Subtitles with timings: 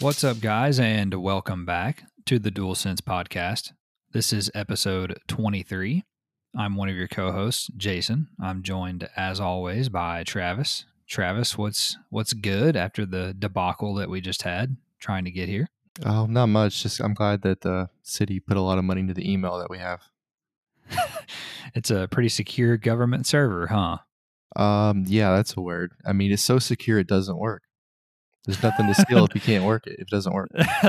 [0.00, 3.72] What's up, guys, and welcome back to the Dual Sense podcast.
[4.12, 6.04] This is episode 23.
[6.56, 8.28] I'm one of your co-hosts, Jason.
[8.42, 10.86] I'm joined, as always, by Travis.
[11.06, 15.68] Travis, what's what's good after the debacle that we just had trying to get here?
[16.02, 16.82] Oh, not much.
[16.82, 19.68] Just I'm glad that the city put a lot of money into the email that
[19.68, 20.00] we have.
[21.74, 23.98] it's a pretty secure government server, huh?
[24.56, 25.92] Um, yeah, that's a word.
[26.06, 27.64] I mean, it's so secure it doesn't work.
[28.46, 29.94] There's nothing to steal if you can't work it.
[29.94, 30.50] If it doesn't work.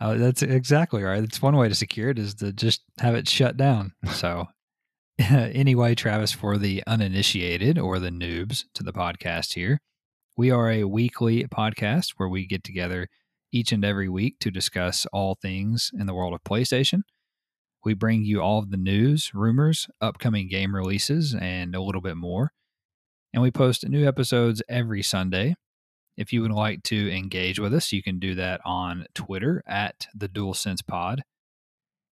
[0.00, 1.22] oh, that's exactly right.
[1.22, 3.92] It's one way to secure it is to just have it shut down.
[4.12, 4.46] So,
[5.18, 9.80] anyway, Travis, for the uninitiated or the noobs to the podcast here,
[10.36, 13.08] we are a weekly podcast where we get together
[13.52, 17.02] each and every week to discuss all things in the world of PlayStation.
[17.84, 22.16] We bring you all of the news, rumors, upcoming game releases, and a little bit
[22.16, 22.52] more.
[23.34, 25.56] And we post new episodes every Sunday
[26.16, 30.06] if you would like to engage with us, you can do that on Twitter at
[30.14, 31.22] the Dual Sense Pod.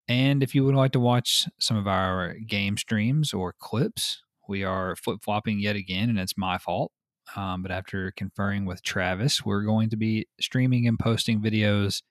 [0.08, 4.64] And if you would like to watch some of our game streams or clips, we
[4.64, 6.92] are flip flopping yet again, and it's my fault.
[7.36, 12.02] Um, but after conferring with Travis, we're going to be streaming and posting videos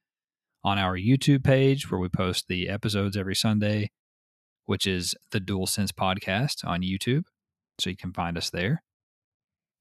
[0.62, 3.90] on our YouTube page where we post the episodes every Sunday,
[4.66, 7.24] which is the Dual Sense Podcast on YouTube.
[7.78, 8.82] So you can find us there.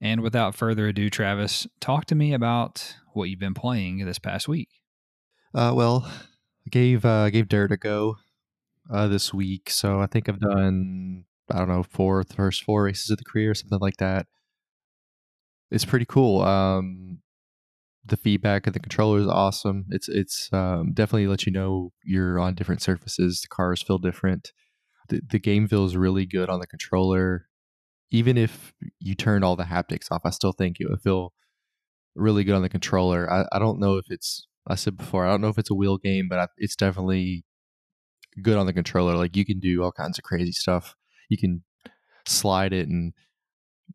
[0.05, 4.47] And without further ado, Travis, talk to me about what you've been playing this past
[4.47, 4.69] week.
[5.51, 8.17] Uh, well, I gave uh, gave Dirt a go
[8.93, 13.09] uh, this week, so I think I've done I don't know four first four races
[13.09, 14.27] of the career, or something like that.
[15.71, 16.43] It's pretty cool.
[16.43, 17.21] Um,
[18.05, 19.85] the feedback of the controller is awesome.
[19.89, 23.41] It's it's um, definitely let you know you're on different surfaces.
[23.41, 24.51] The cars feel different.
[25.09, 27.47] The the game feels really good on the controller
[28.11, 31.33] even if you turned all the haptics off, I still think it would feel
[32.15, 33.31] really good on the controller.
[33.31, 35.75] I, I don't know if it's, I said before, I don't know if it's a
[35.75, 37.45] wheel game, but I, it's definitely
[38.41, 39.15] good on the controller.
[39.15, 40.95] Like you can do all kinds of crazy stuff.
[41.29, 41.63] You can
[42.27, 43.13] slide it and,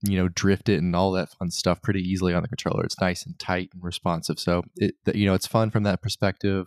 [0.02, 2.84] you know, drift it and all that fun stuff pretty easily on the controller.
[2.84, 4.38] It's nice and tight and responsive.
[4.38, 6.66] So it, you know, it's fun from that perspective.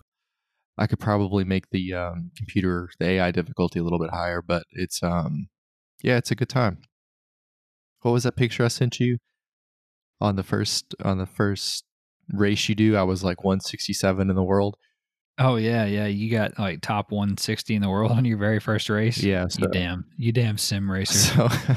[0.78, 4.64] I could probably make the um, computer, the AI difficulty a little bit higher, but
[4.72, 5.50] it's, um,
[6.02, 6.80] yeah, it's a good time
[8.03, 9.18] what was that picture I sent you
[10.22, 11.86] on the first on the first
[12.31, 12.96] race you do?
[12.96, 14.78] I was like 167 in the world.
[15.40, 16.06] Oh yeah, yeah.
[16.06, 19.24] You got like top 160 in the world on your very first race.
[19.24, 21.50] Yeah, so, you damn, you damn sim racer.
[21.50, 21.75] So,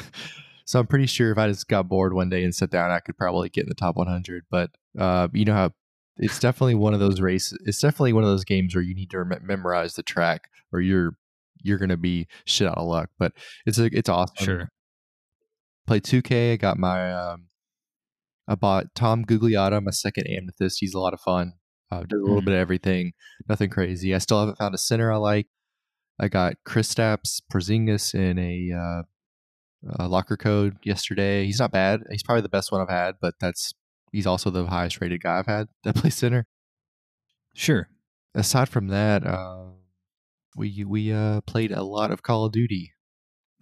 [0.67, 3.01] so I'm pretty sure if I just got bored one day and sat down, I
[3.01, 4.45] could probably get in the top 100.
[4.51, 5.71] But uh, you know how
[6.19, 7.59] it's definitely one of those races.
[7.65, 10.81] It's definitely one of those games where you need to rem- memorize the track, or
[10.81, 11.17] you're
[11.63, 13.11] you're gonna be shit out of luck.
[13.19, 13.33] But
[13.65, 14.45] it's a, it's awesome.
[14.45, 14.71] Sure
[15.87, 16.53] play 2K.
[16.53, 17.49] I got my um,
[18.49, 20.79] I bought Tom Gugliotta, my second amethyst.
[20.81, 21.55] He's a lot of fun.
[21.91, 22.47] Uh, does a little mm.
[22.47, 23.13] bit of everything.
[23.49, 24.15] Nothing crazy.
[24.15, 25.47] I still haven't found a center I like.
[26.19, 29.03] I got Kristaps Porzingis in a, uh,
[30.05, 31.45] a locker code yesterday.
[31.45, 32.01] He's not bad.
[32.11, 33.75] He's probably the best one I've had, but that's
[34.13, 36.47] he's also the highest rated guy I've had that plays center.
[37.55, 37.89] Sure.
[38.35, 39.67] Aside from that, uh,
[40.57, 42.93] we we uh, played a lot of Call of Duty.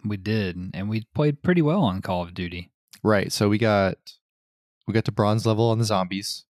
[0.05, 2.71] We did, and we played pretty well on Call of Duty.
[3.03, 3.31] Right.
[3.31, 3.97] So we got
[4.87, 6.45] we got to bronze level on the zombies.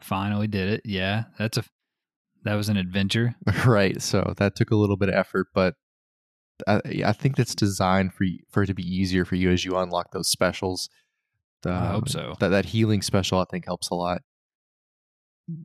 [0.00, 0.82] Finally did it.
[0.84, 1.64] Yeah, that's a
[2.44, 3.34] that was an adventure.
[3.66, 4.00] right.
[4.00, 5.74] So that took a little bit of effort, but
[6.66, 9.76] I, I think that's designed for for it to be easier for you as you
[9.76, 10.88] unlock those specials.
[11.64, 12.34] Um, I hope so.
[12.40, 14.22] That that healing special I think helps a lot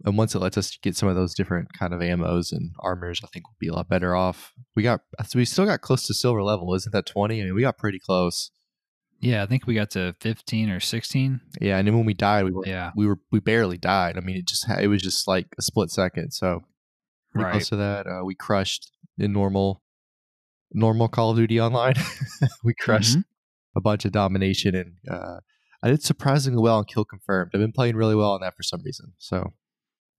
[0.03, 3.21] and once it lets us get some of those different kind of ammos and armors,
[3.23, 4.53] I think we'll be a lot better off.
[4.75, 7.41] We got so we still got close to silver level, isn't that twenty?
[7.41, 8.51] I mean, we got pretty close.
[9.21, 11.41] Yeah, I think we got to fifteen or sixteen.
[11.59, 14.17] Yeah, and then when we died, we were yeah we were we barely died.
[14.17, 16.31] I mean, it just it was just like a split second.
[16.31, 16.63] So
[17.31, 17.51] pretty right.
[17.51, 18.07] close to that.
[18.07, 19.81] Uh, we crushed in normal
[20.71, 21.95] normal Call of Duty online.
[22.63, 23.77] we crushed mm-hmm.
[23.77, 24.93] a bunch of domination and.
[25.09, 25.39] uh
[25.83, 27.51] I did surprisingly well on kill confirmed.
[27.53, 29.13] I've been playing really well on that for some reason.
[29.19, 29.53] So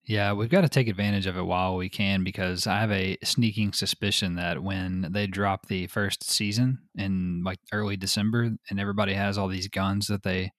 [0.07, 3.19] yeah, we've got to take advantage of it while we can because I have a
[3.25, 9.15] sneaking suspicion that when they drop the first season in like early December and everybody
[9.15, 10.53] has all these guns that they,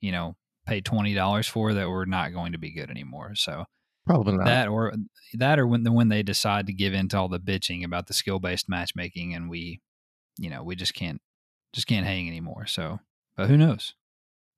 [0.00, 0.36] you know,
[0.66, 3.34] pay $20 for that we're not going to be good anymore.
[3.34, 3.64] So
[4.06, 4.44] Probably not.
[4.44, 4.92] That or
[5.34, 8.12] that or when when they decide to give in to all the bitching about the
[8.12, 9.80] skill based matchmaking and we,
[10.38, 11.20] you know, we just can't
[11.72, 12.66] just can't hang anymore.
[12.66, 13.00] So,
[13.36, 13.94] but who knows?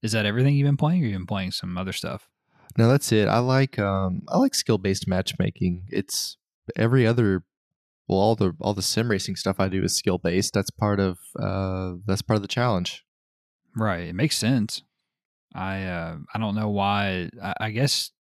[0.02, 2.28] Is that everything you've been playing, or you've been playing some other stuff?
[2.76, 3.28] No, that's it.
[3.28, 5.84] I like um I like skill based matchmaking.
[5.88, 6.36] It's
[6.76, 7.44] every other
[8.08, 10.54] well all the all the sim racing stuff I do is skill based.
[10.54, 13.04] That's part of uh that's part of the challenge.
[13.76, 14.08] Right.
[14.08, 14.82] It makes sense.
[15.54, 17.30] I uh I don't know why.
[17.42, 18.10] I, I guess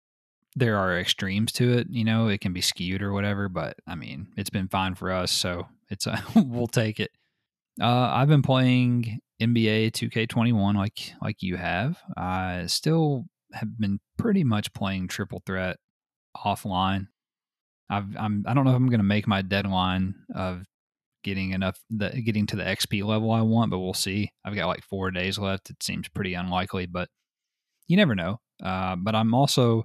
[0.54, 1.88] there are extremes to it.
[1.90, 3.48] You know, it can be skewed or whatever.
[3.48, 7.10] But I mean, it's been fine for us, so it's we'll take it.
[7.80, 11.98] Uh, I've been playing NBA 2K21 like like you have.
[12.16, 13.26] I still
[13.56, 15.76] have been pretty much playing triple threat
[16.36, 17.08] offline.
[17.90, 20.62] I've I'm I don't know if I'm going to make my deadline of
[21.22, 24.30] getting enough the getting to the XP level I want, but we'll see.
[24.44, 25.70] I've got like 4 days left.
[25.70, 27.08] It seems pretty unlikely, but
[27.88, 28.40] you never know.
[28.62, 29.84] Uh, but I'm also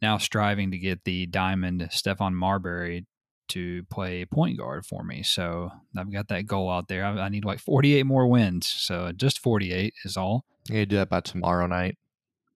[0.00, 3.06] now striving to get the diamond Stephon Marbury
[3.48, 5.22] to play point guard for me.
[5.22, 7.04] So I've got that goal out there.
[7.04, 8.66] I, I need like 48 more wins.
[8.66, 10.44] So just 48 is all.
[10.68, 11.98] Gonna do that by tomorrow night.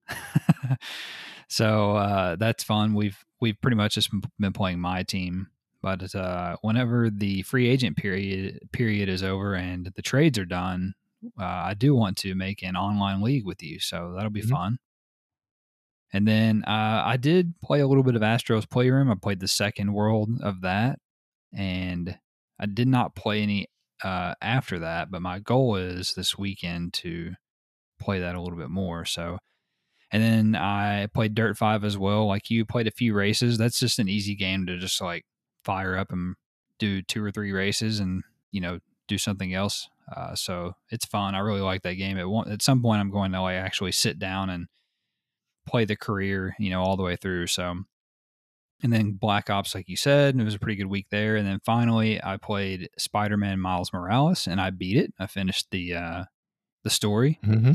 [1.48, 2.94] so uh, that's fun.
[2.94, 5.48] We've we've pretty much just been playing my team.
[5.82, 10.94] But uh, whenever the free agent period period is over and the trades are done,
[11.38, 13.80] uh, I do want to make an online league with you.
[13.80, 14.50] So that'll be mm-hmm.
[14.50, 14.78] fun.
[16.14, 19.10] And then uh, I did play a little bit of Astro's Playroom.
[19.10, 21.00] I played the second world of that,
[21.52, 22.16] and
[22.60, 23.66] I did not play any
[24.02, 25.10] uh, after that.
[25.10, 27.32] But my goal is this weekend to
[28.00, 29.04] play that a little bit more.
[29.04, 29.38] So,
[30.14, 32.28] and then I played Dirt Five as well.
[32.28, 33.58] Like you played a few races.
[33.58, 35.24] That's just an easy game to just like
[35.64, 36.36] fire up and
[36.78, 38.22] do two or three races, and
[38.52, 38.78] you know
[39.08, 39.88] do something else.
[40.16, 41.34] Uh, so it's fun.
[41.34, 42.16] I really like that game.
[42.16, 44.68] At at some point, I'm going to like actually sit down and
[45.66, 47.48] play the career, you know, all the way through.
[47.48, 47.74] So,
[48.84, 51.34] and then Black Ops, like you said, it was a pretty good week there.
[51.34, 55.12] And then finally, I played Spider Man Miles Morales, and I beat it.
[55.18, 56.24] I finished the uh,
[56.84, 57.72] the story, mm-hmm.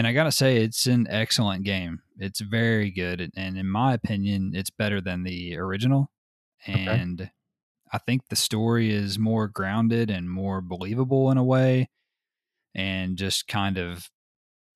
[0.00, 2.00] And I gotta say, it's an excellent game.
[2.18, 6.10] It's very good, and in my opinion, it's better than the original.
[6.66, 7.30] And okay.
[7.92, 11.90] I think the story is more grounded and more believable in a way,
[12.74, 14.08] and just kind of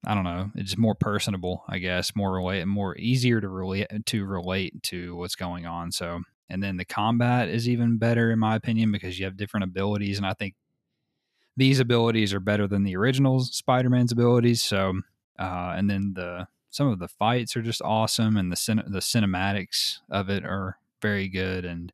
[0.06, 0.50] I don't know.
[0.56, 5.36] It's more personable, I guess, more relate, more easier to relate to relate to what's
[5.36, 5.90] going on.
[5.90, 9.64] So, and then the combat is even better in my opinion because you have different
[9.64, 10.54] abilities, and I think
[11.56, 14.60] these abilities are better than the original Spider-Man's abilities.
[14.60, 15.00] So,
[15.38, 19.00] uh, and then the some of the fights are just awesome, and the cin- the
[19.00, 21.64] cinematics of it are very good.
[21.64, 21.92] And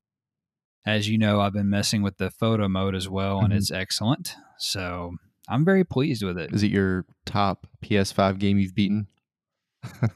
[0.87, 3.47] as you know, I've been messing with the photo mode as well, mm-hmm.
[3.47, 4.35] and it's excellent.
[4.59, 5.17] So
[5.49, 6.53] I'm very pleased with it.
[6.53, 9.09] Is it your top PS5 game you've beaten?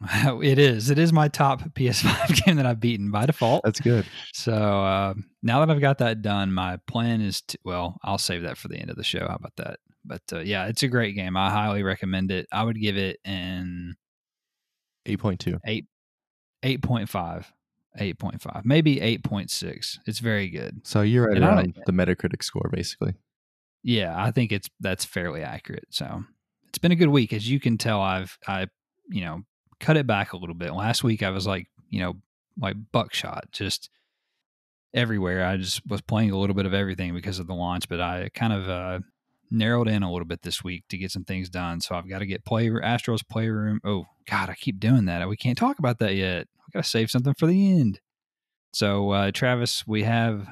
[0.42, 0.90] it is.
[0.90, 3.62] It is my top PS5 game that I've beaten by default.
[3.64, 4.04] That's good.
[4.34, 8.42] So uh, now that I've got that done, my plan is to, well, I'll save
[8.42, 9.26] that for the end of the show.
[9.26, 9.78] How about that?
[10.06, 11.36] But uh, yeah, it's a great game.
[11.36, 12.46] I highly recommend it.
[12.52, 13.96] I would give it an
[15.06, 15.58] 8.2.
[15.64, 15.86] 8,
[16.62, 17.44] 8.5.
[17.98, 19.98] 8.5, maybe 8.6.
[20.06, 20.80] It's very good.
[20.84, 23.14] So you're right around the Metacritic score, basically.
[23.82, 25.86] Yeah, I think it's that's fairly accurate.
[25.90, 26.24] So
[26.68, 28.00] it's been a good week, as you can tell.
[28.00, 28.66] I've I
[29.08, 29.42] you know
[29.78, 30.74] cut it back a little bit.
[30.74, 32.14] Last week I was like you know
[32.60, 33.90] like buckshot, just
[34.92, 35.46] everywhere.
[35.46, 38.28] I just was playing a little bit of everything because of the launch, but I
[38.34, 38.98] kind of uh,
[39.50, 41.80] narrowed in a little bit this week to get some things done.
[41.80, 43.80] So I've got to get play Astro's Playroom.
[43.84, 45.28] Oh God, I keep doing that.
[45.28, 46.48] We can't talk about that yet.
[46.66, 48.00] We got to save something for the end.
[48.72, 50.48] So uh, Travis, we have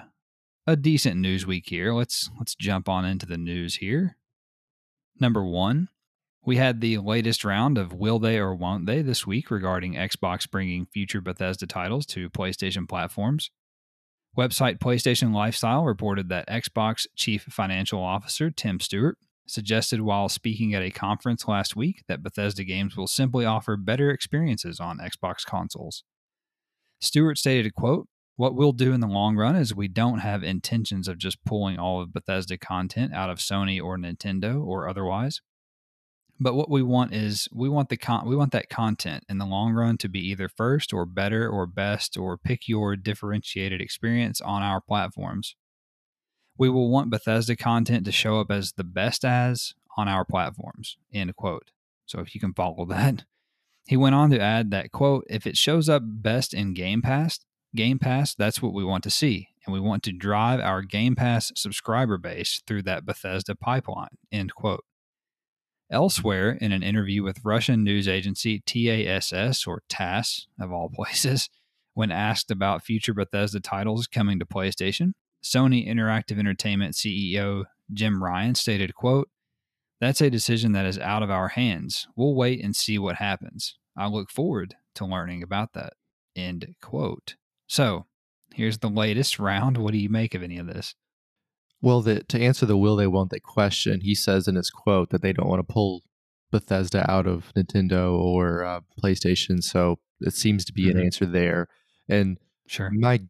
[0.66, 1.92] a decent news week here.
[1.92, 4.16] Let's let's jump on into the news here.
[5.20, 5.88] Number 1,
[6.44, 10.50] we had the latest round of will they or won't they this week regarding Xbox
[10.50, 13.50] bringing future Bethesda titles to PlayStation platforms.
[14.36, 20.82] Website PlayStation Lifestyle reported that Xbox Chief Financial Officer Tim Stuart suggested while speaking at
[20.82, 26.02] a conference last week that Bethesda games will simply offer better experiences on Xbox consoles.
[27.00, 31.06] Stuart stated, quote, what we'll do in the long run is we don't have intentions
[31.06, 35.40] of just pulling all of Bethesda content out of Sony or Nintendo or otherwise.
[36.40, 39.46] But what we want is we want the con- we want that content in the
[39.46, 44.40] long run to be either first or better or best or pick your differentiated experience
[44.40, 45.54] on our platforms.
[46.58, 50.96] We will want Bethesda content to show up as the best as on our platforms.
[51.12, 51.70] End quote.
[52.06, 53.24] So if you can follow that.
[53.86, 57.40] He went on to add that quote, if it shows up best in Game Pass,
[57.76, 59.48] Game Pass, that's what we want to see.
[59.66, 64.16] And we want to drive our Game Pass subscriber base through that Bethesda pipeline.
[64.32, 64.84] End quote.
[65.90, 71.48] Elsewhere, in an interview with Russian news agency TASS, or TASS of all places,
[71.92, 75.12] When asked about future Bethesda titles coming to PlayStation,
[75.44, 79.28] Sony Interactive Entertainment CEO Jim Ryan stated, quote,
[80.00, 82.06] That's a decision that is out of our hands.
[82.16, 83.78] We'll wait and see what happens.
[83.96, 85.92] I look forward to learning about that.
[86.34, 87.36] End quote.
[87.68, 88.06] So
[88.52, 89.76] here's the latest round.
[89.76, 90.94] What do you make of any of this?
[91.84, 95.10] Well, the, to answer the will they won't they question, he says in his quote
[95.10, 96.02] that they don't want to pull
[96.50, 99.62] Bethesda out of Nintendo or uh, PlayStation.
[99.62, 100.90] So it seems to be Mhm.
[100.92, 101.68] an answer there.
[102.08, 102.90] And Sure.
[102.90, 103.20] my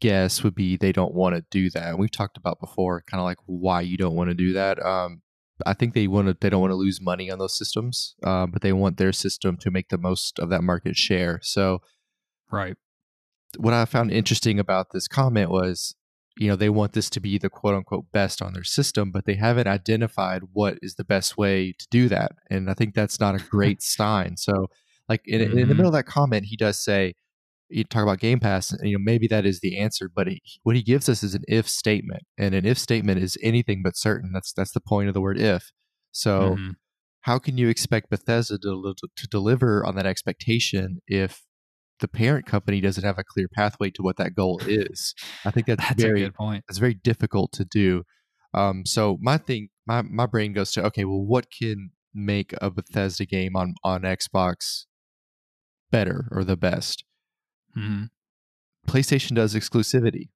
[0.00, 1.90] guess would be they don't want to do that.
[1.90, 4.82] And we've talked about before, kind of like why you don't want to do that.
[4.82, 5.20] Um,
[5.66, 6.36] I think they want to.
[6.40, 9.58] They don't want to lose money on those systems, uh, but they want their system
[9.58, 11.38] to make the most of that market share.
[11.42, 11.80] So
[12.50, 12.76] Right.
[13.58, 15.94] what I found interesting about this comment was,
[16.36, 19.24] you know, they want this to be the quote unquote best on their system, but
[19.24, 22.32] they haven't identified what is the best way to do that.
[22.50, 24.36] And I think that's not a great sign.
[24.36, 24.66] So,
[25.08, 25.76] like in, in the Mhm.
[25.76, 27.14] middle of that comment, he does say,
[27.68, 30.40] you talk about Game Pass, and you know, maybe that is the answer, but he,
[30.62, 33.96] what he gives us is an if statement, and an if statement is anything but
[33.96, 34.32] certain.
[34.32, 35.72] That's that's the point of the word if.
[36.12, 36.76] So Mhm.
[37.22, 41.42] how can you expect Bethesda to, to deliver on that expectation if
[42.00, 45.14] the parent company doesn't have a clear pathway to what that goal is?
[45.44, 46.64] I think that's, That's very a good point.
[46.68, 48.04] it's very difficult to do.
[48.52, 52.70] Um, so my thing, my my brain goes to okay, well, what can make a
[52.70, 54.84] Bethesda game on on Xbox
[55.90, 57.04] better or the best?
[57.74, 58.04] hmm
[58.86, 60.28] PlayStation does exclusivity.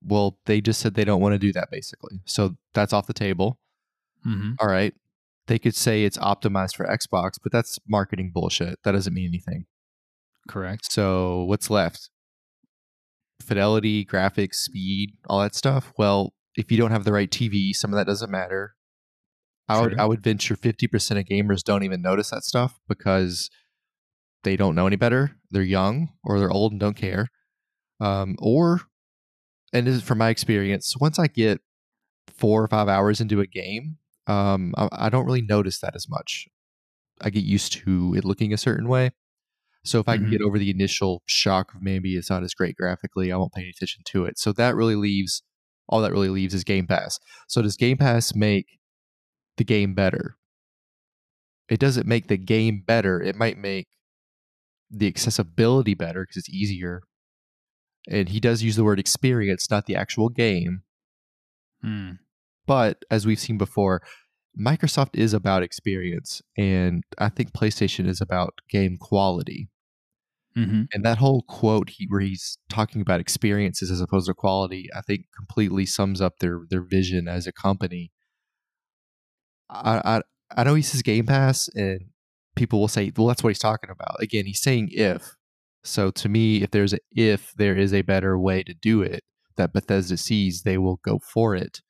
[0.00, 2.20] Well, they just said they don't want to do that basically.
[2.26, 3.58] So that's off the table.
[4.22, 4.94] hmm All right.
[5.48, 8.78] They could say it's optimized for Xbox, but that's marketing bullshit.
[8.84, 9.66] That doesn't mean anything.
[10.48, 10.90] Correct.
[10.90, 12.10] So what's left?
[13.40, 15.92] Fidelity, graphics, speed, all that stuff.
[15.96, 18.74] Well, if you don't have the right TV, some of that doesn't matter.
[19.68, 19.98] I would.
[20.00, 23.50] I would venture fifty percent of gamers don't even notice that stuff because
[24.42, 25.36] they don't know any better.
[25.50, 27.28] They're young or they're old and don't care.
[28.00, 28.80] Um, or
[29.72, 31.60] and this is from my experience, once I get
[32.28, 36.08] four or five hours into a game, um, I, I don't really notice that as
[36.08, 36.48] much.
[37.20, 39.10] I get used to it looking a certain way.
[39.88, 40.30] So if I can Mhm.
[40.30, 43.62] get over the initial shock of maybe it's not as great graphically, I won't pay
[43.62, 44.38] any attention to it.
[44.38, 45.42] So that really leaves
[45.88, 47.18] all that really leaves is Game Pass.
[47.48, 48.78] So does Game Pass make
[49.56, 50.36] the game better?
[51.68, 53.22] It doesn't make the game better.
[53.22, 53.88] It might make
[54.90, 57.02] the accessibility better because it's easier.
[58.10, 60.82] And he does use the word experience, not the actual game.
[61.84, 62.18] Mm.
[62.66, 64.02] But as we've seen before,
[64.58, 69.68] Microsoft is about experience, and I think PlayStation is about game quality.
[70.54, 74.88] Hmm And that whole quote he, where he's talking about experiences as opposed to quality,
[74.96, 78.10] I think completely sums up their their vision as a company.
[79.70, 80.22] I I,
[80.56, 82.00] I know he says Game Pass, and
[82.56, 85.34] people will say, "Well, that's what he's talking about." Again, he's saying if.
[85.84, 89.22] So to me, if there's a, if there is a better way to do it
[89.56, 91.80] that Bethesda sees, they will go for it.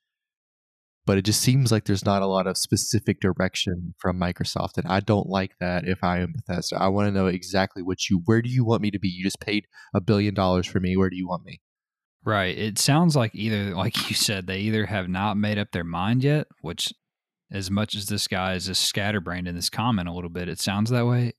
[1.08, 4.86] But it just seems like there's not a lot of specific direction from Microsoft, and
[4.86, 5.88] I don't like that.
[5.88, 8.82] If I am Bethesda, I want to know exactly what you, where do you want
[8.82, 9.08] me to be?
[9.08, 10.98] You just paid a billion dollars for me.
[10.98, 11.62] Where do you want me?
[12.22, 12.58] Right.
[12.58, 16.24] It sounds like either, like you said, they either have not made up their mind
[16.24, 16.92] yet, which,
[17.50, 20.60] as much as this guy is just scatterbrained in this comment a little bit, it
[20.60, 21.32] sounds that way,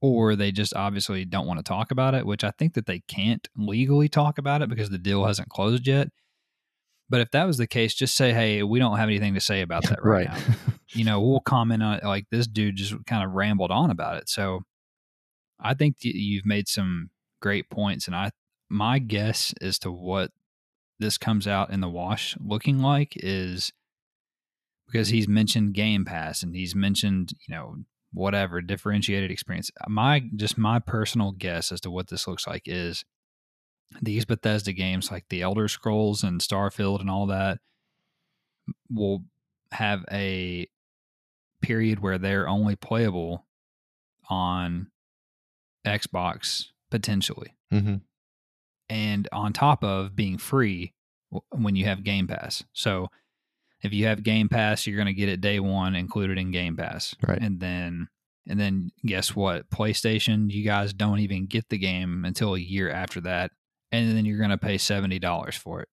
[0.00, 3.04] or they just obviously don't want to talk about it, which I think that they
[3.06, 6.08] can't legally talk about it because the deal hasn't closed yet.
[7.08, 9.60] But if that was the case, just say, hey, we don't have anything to say
[9.62, 10.38] about that right, now.
[10.88, 12.04] you know, we'll comment on it.
[12.04, 14.28] Like this dude just kind of rambled on about it.
[14.28, 14.62] So
[15.60, 18.06] I think that you've made some great points.
[18.06, 18.30] And I,
[18.68, 20.30] my guess as to what
[20.98, 23.72] this comes out in the wash looking like is
[24.86, 27.76] because he's mentioned Game Pass and he's mentioned, you know,
[28.12, 29.70] whatever differentiated experience.
[29.88, 33.04] My, just my personal guess as to what this looks like is
[34.00, 37.58] these Bethesda games like the Elder Scrolls and Starfield and all that
[38.90, 39.24] will
[39.72, 40.68] have a
[41.60, 43.46] period where they're only playable
[44.28, 44.88] on
[45.86, 47.54] Xbox potentially.
[47.70, 47.96] hmm
[48.88, 50.94] And on top of being free
[51.50, 52.64] when you have Game Pass.
[52.72, 53.08] So
[53.82, 56.76] if you have Game Pass, you're going to get it day one included in Game
[56.76, 57.14] Pass.
[57.26, 57.40] Right.
[57.40, 58.08] And then
[58.48, 59.70] and then guess what?
[59.70, 63.52] PlayStation, you guys don't even get the game until a year after that.
[63.92, 65.88] And then you're going to pay $70 for it.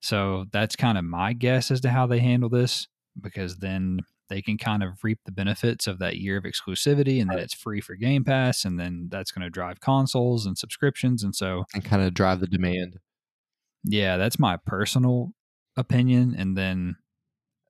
[0.00, 2.88] So that's kind of my guess as to how they handle this
[3.20, 4.00] because then
[4.30, 7.44] they can kind of reap the benefits of that year of exclusivity and then Right.
[7.44, 11.34] it's free for Game Pass and then that's going to drive consoles and subscriptions and
[11.34, 12.98] so And kind of drive the demand.
[13.84, 15.32] yeah, that's my personal
[15.76, 16.34] opinion.
[16.38, 16.96] And then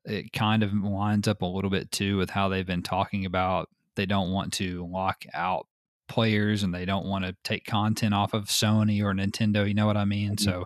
[0.05, 3.69] it kind of lines up a little bit too with how they've been talking about
[3.97, 5.67] they don't want to lock out
[6.11, 9.67] players and they don't want to take content off of Sony or Nintendo.
[9.67, 10.33] You know what I mean?
[10.37, 10.41] Mhm.
[10.41, 10.65] So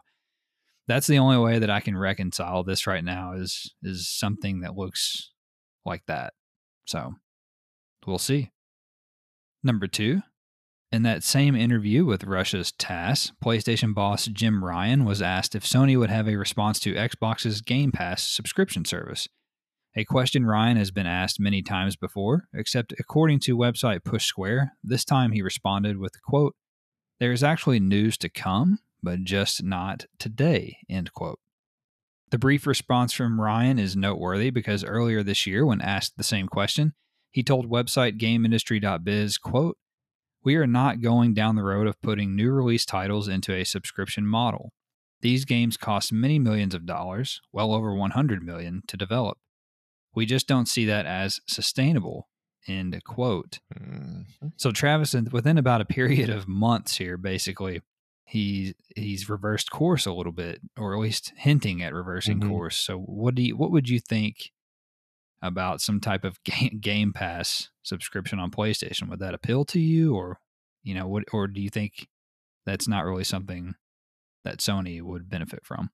[0.88, 4.74] that's the only way that I can reconcile this right now is is something that
[4.76, 5.30] looks
[5.84, 6.32] like that.
[6.86, 7.14] So
[8.06, 8.50] we'll see.
[9.62, 10.22] Number two,
[10.92, 15.98] in that same interview with Russia's TASS, PlayStation boss Jim Ryan was asked if Sony
[15.98, 19.28] would have a response to Xbox's Game Pass subscription service.
[19.96, 24.72] A question Ryan has been asked many times before, except according to website Push Square,
[24.82, 26.56] this time he responded with quote,
[27.20, 31.38] There is actually news to come, but just not today, end quote.
[32.32, 36.48] The brief response from Ryan is noteworthy because earlier this year, when asked the same
[36.48, 36.94] question,
[37.30, 39.78] he told website GameIndustry.biz, quote,
[40.42, 44.26] We are not going down the road of putting new release titles into a subscription
[44.26, 44.72] model.
[45.20, 49.38] These games cost many millions of dollars, well over 100 million, to develop.
[50.14, 52.28] We just don't see that as sustainable,
[52.66, 53.60] end quote.
[53.74, 54.52] Mhm.
[54.56, 57.82] So Travis, within about a period of months here, basically,
[58.26, 62.48] he's he's reversed course a little bit, or at least hinting at reversing Mhm.
[62.48, 62.76] course.
[62.76, 64.50] So what do you what would you think
[65.42, 69.08] about some type of game, game Pass subscription on PlayStation?
[69.10, 70.40] Would that appeal to you, or
[70.82, 72.08] you know, what, or do you think
[72.66, 73.74] that's not really something
[74.44, 75.90] that Sony would benefit from?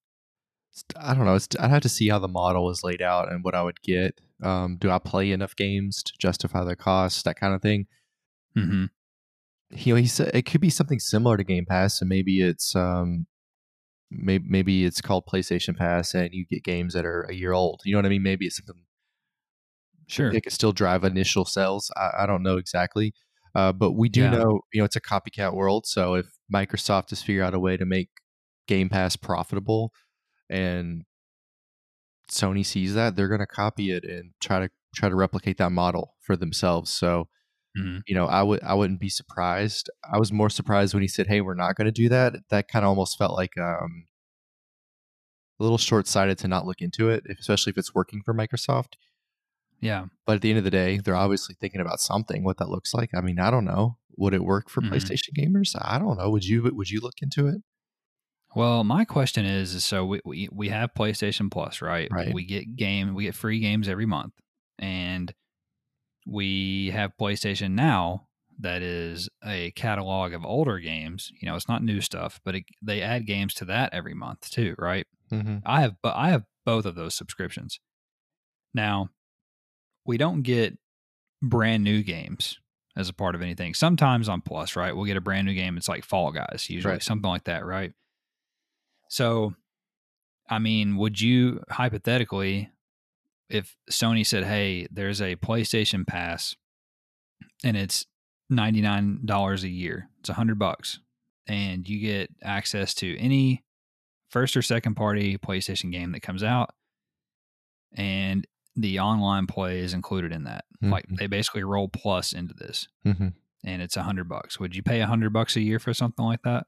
[0.96, 1.34] I don't know.
[1.34, 3.82] It's, I'd have to see how the model is laid out and what I would
[3.82, 4.20] get.
[4.42, 7.24] Um, do I play enough games to justify the cost?
[7.24, 7.86] That kind of thing.
[8.54, 8.86] hmm
[9.70, 12.74] You know, he said it could be something similar to Game Pass, and maybe it's
[12.76, 13.26] um,
[14.10, 17.82] maybe maybe it's called PlayStation Pass, and you get games that are a year old.
[17.84, 18.22] You know what I mean?
[18.22, 18.84] Maybe it's something
[20.06, 20.32] Sure.
[20.32, 21.90] it could still drive initial sales.
[21.96, 23.14] I, I don't know exactly,
[23.54, 24.30] uh, but we do Yeah.
[24.30, 25.86] know you know it's a copycat world.
[25.86, 28.08] So if Microsoft has figured out a way to make
[28.66, 29.92] Game Pass profitable,
[30.50, 31.04] and
[32.30, 35.70] Sony sees that, they're going to copy it and try to try to replicate that
[35.70, 36.90] model for themselves.
[36.90, 37.28] So
[37.76, 38.02] Mhm.
[38.06, 39.90] you know, I would I wouldn't be surprised.
[40.12, 42.68] I was more surprised when he said, "Hey, we're not going to do that." That
[42.68, 44.08] kind of almost felt like um,
[45.58, 48.94] a little short sighted to not look into it, especially if it's working for Microsoft.
[49.80, 50.06] Yeah.
[50.26, 52.44] But at the end of the day, they're obviously thinking about something.
[52.44, 53.10] What that looks like.
[53.14, 53.98] I mean, I don't know.
[54.16, 54.90] Would it work for Mhm.
[54.90, 55.74] PlayStation gamers?
[55.80, 56.30] I don't know.
[56.30, 57.62] Would you Would you look into it?
[58.54, 62.08] Well, my question is, is so we, we we have PlayStation Plus, right?
[62.10, 62.34] Right.
[62.34, 64.34] We get game, we get free games every month,
[64.78, 65.32] and
[66.26, 68.26] we have PlayStation Now
[68.58, 71.30] that is a catalog of older games.
[71.40, 74.50] You know, it's not new stuff, but it, they add games to that every month
[74.50, 75.06] too, right?
[75.32, 75.58] Mm-hmm.
[75.64, 77.80] I have, but I have both of those subscriptions.
[78.74, 79.10] Now,
[80.04, 80.76] we don't get
[81.42, 82.58] brand new games
[82.96, 83.72] as a part of anything.
[83.74, 84.94] Sometimes on Plus, right?
[84.94, 85.76] We'll get a brand new game.
[85.76, 87.02] It's like Fall Guys, usually Right.
[87.02, 87.92] something like that, right?
[89.10, 89.54] So,
[90.48, 92.70] I mean, would you hypothetically,
[93.48, 96.54] if Sony said, "Hey, there's a PlayStation Pass,
[97.64, 98.06] and it's
[98.48, 100.08] ninety nine dollars a year.
[100.20, 101.00] It's a hundred bucks,
[101.48, 103.64] and you get access to any
[104.30, 106.70] first or second party PlayStation game that comes out,
[107.92, 108.46] and
[108.76, 110.64] the online play is included in that.
[110.82, 111.18] Like Mhm.
[111.18, 113.28] they basically roll plus into this, Mm-hmm.
[113.64, 114.58] and it's a hundred bucks.
[114.60, 116.66] Would you pay a hundred bucks a year for something like that?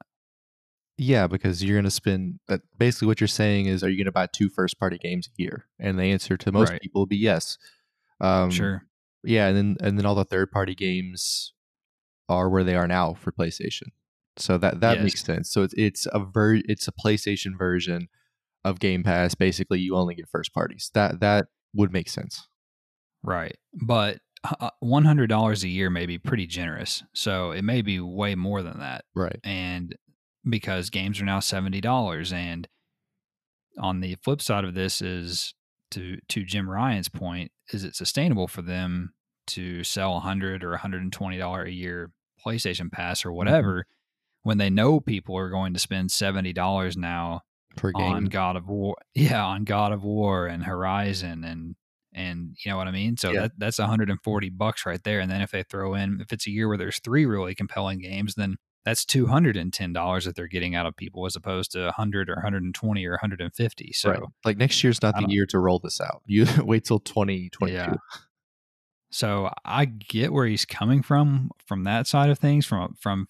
[0.97, 2.39] Yeah, because you're going to spend.
[2.47, 5.27] That basically what you're saying is, are you going to buy two first party games
[5.27, 5.65] a year?
[5.79, 6.81] And the answer to most Right.
[6.81, 7.57] people would be yes.
[8.21, 8.85] Um, sure.
[9.23, 11.53] Yeah, and then and then all the third party games
[12.29, 13.87] are where they are now for PlayStation.
[14.37, 15.03] So that that Yes.
[15.03, 15.49] makes sense.
[15.51, 18.07] So it's it's a ver- it's a PlayStation version
[18.63, 19.33] of Game Pass.
[19.35, 20.91] Basically, you only get first parties.
[20.93, 22.47] That that would make sense.
[23.23, 23.57] Right.
[23.73, 24.19] But
[24.59, 27.01] uh, $100 a year may be pretty generous.
[27.13, 29.05] So it may be way more than that.
[29.15, 29.39] Right.
[29.43, 29.95] And
[30.47, 32.67] because games are now $70 and
[33.79, 35.53] on the flip side of this is
[35.91, 39.13] to to Jim Ryan's point, is it sustainable for them
[39.47, 42.11] to sell a 100 or $120 a year
[42.45, 43.37] PlayStation Pass or mm-hmm.
[43.37, 43.85] whatever
[44.43, 47.41] when they know people are going to spend $70 now
[47.75, 48.25] Per on.
[48.25, 48.95] God of War.
[49.15, 51.75] Yeah, on God of War and Horizon and
[52.15, 53.17] and you know what I mean.
[53.17, 53.41] So Yeah.
[53.41, 55.19] that that's 140 bucks right there.
[55.19, 57.99] And then if they throw in, if it's a year where there's three really compelling
[57.99, 62.29] games, then that's 210 dollars that they're getting out of people as opposed to 100
[62.29, 63.91] or 120 or 150.
[63.93, 64.19] So right.
[64.43, 66.21] Like next year's not the year to roll this out.
[66.25, 67.73] You wait till 2022.
[67.73, 67.95] Yeah.
[69.11, 73.27] So I get where he's coming from from that side of things from from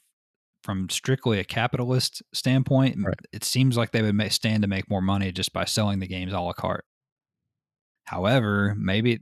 [0.63, 2.97] from strictly a capitalist standpoint.
[3.03, 3.19] Right.
[3.33, 6.31] It seems like they would stand to make more money just by selling the games
[6.31, 6.85] a la carte.
[8.05, 9.21] However, maybe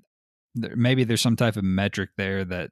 [0.55, 2.69] maybe there's some type of metric there that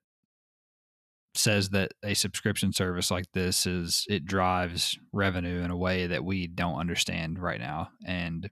[1.36, 6.24] says that a subscription service like this is it drives revenue in a way that
[6.24, 8.50] we don't understand right now and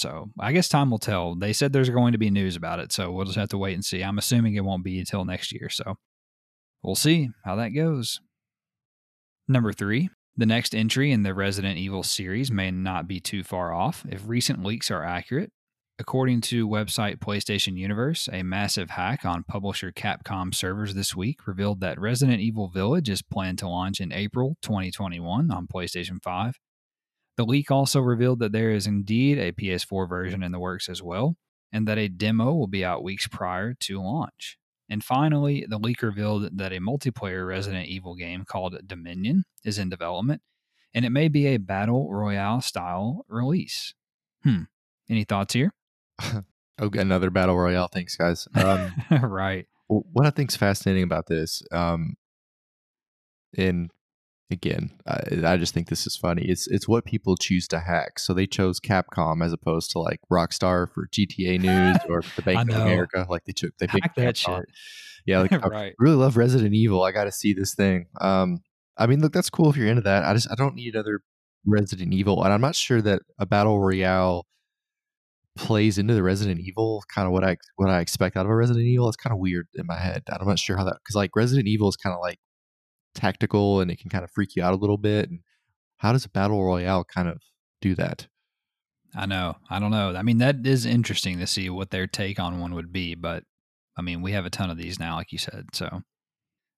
[0.00, 1.34] so I guess time will tell.
[1.34, 3.74] They said there's going to be news about it, so we'll just have to wait
[3.74, 4.02] and see.
[4.02, 5.96] I'm assuming it won't be until next year, so
[6.82, 8.18] we'll see how that goes.
[9.46, 13.74] Number three, the next entry in the Resident Evil series may not be too far
[13.74, 15.52] off if recent leaks are accurate.
[16.00, 21.80] According to website PlayStation Universe, a massive hack on publisher Capcom servers this week revealed
[21.80, 26.58] that Resident Evil Village is planned to launch in April 2021 on PlayStation 5.
[27.36, 31.02] The leak also revealed that there is indeed a PS4 version in the works as
[31.02, 31.36] well,
[31.70, 34.56] and that a demo will be out weeks prior to launch.
[34.88, 39.90] And finally, the leak revealed that a multiplayer Resident Evil game called Dominion is in
[39.90, 40.40] development,
[40.94, 43.92] and it may be a battle royale style release.
[44.44, 44.62] Hmm.
[45.06, 45.74] Any thoughts here?
[46.78, 47.88] oh, another battle royale.
[47.88, 48.48] Thanks, guys.
[48.54, 49.66] Um, right.
[49.88, 52.14] What I think is fascinating about this, um,
[53.56, 53.90] and
[54.50, 56.42] again, I, I, just think this is funny.
[56.42, 58.20] It's it's what people choose to hack.
[58.20, 62.70] So they chose Capcom as opposed to like Rockstar for GTA News or the Bank
[62.70, 63.26] of America.
[63.28, 64.66] Like they took they hack that shit.
[65.26, 65.92] Yeah, like right.
[65.92, 67.02] I really love Resident Evil.
[67.02, 68.06] I got to see this thing.
[68.20, 68.60] Um,
[68.96, 70.24] I mean, look, that's cool if you're into that.
[70.24, 71.20] I just I don't need another
[71.66, 74.46] Resident Evil, and I'm not sure that a battle royale
[75.56, 78.54] plays into the Resident Evil kind of what I what I expect out of a
[78.54, 79.08] Resident Evil.
[79.08, 80.22] It's kind of weird in my head.
[80.28, 82.38] I'm not sure how that because like Resident Evil is kind of like
[83.14, 85.28] tactical and it can kind of freak you out a little bit.
[85.28, 85.40] And
[85.98, 87.38] how does a battle royale kind of
[87.80, 88.28] do that?
[89.14, 89.56] I know.
[89.68, 90.14] I don't know.
[90.14, 93.42] I mean, that is interesting to see what their take on one would be, but
[93.96, 95.66] I mean, we have a ton of these now, like you said.
[95.72, 96.02] So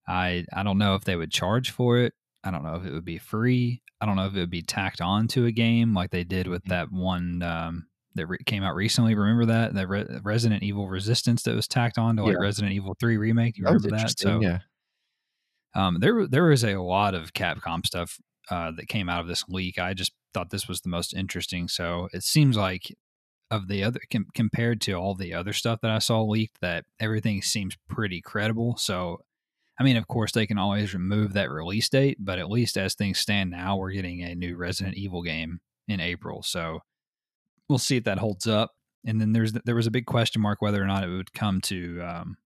[0.09, 2.15] I I don't know if they would charge for it.
[2.43, 3.83] I don't know if it would be free.
[4.01, 6.49] I don't know if it would be tacked on to a game like they did
[6.49, 6.71] with mm-hmm.
[6.71, 9.15] that one um, that re- came out recently.
[9.15, 12.41] Remember that that Re- Resident Evil Resistance that was tacked on to like yeah.
[12.41, 13.59] Resident Evil Three remake.
[13.59, 14.09] You remember that?
[14.09, 14.19] that?
[14.19, 14.59] So yeah,
[15.75, 18.19] um, there there was a lot of Capcom stuff
[18.51, 19.79] uh, that came out of this leak.
[19.79, 21.69] I just thought this was the most interesting.
[21.69, 22.95] So it seems like
[23.51, 26.85] of the other com- compared to all the other stuff that I saw leaked, that
[27.01, 28.77] everything seems pretty credible.
[28.77, 29.19] So.
[29.81, 32.95] I mean, of course, they can always remove that release date, but at least as
[32.95, 36.43] things stand now, we're getting a new Resident Evil game in April.
[36.43, 36.81] So
[37.73, 38.73] we'll see if that holds up.
[39.05, 41.61] And then there's there was a big question mark whether or not it would come
[41.63, 42.37] to um,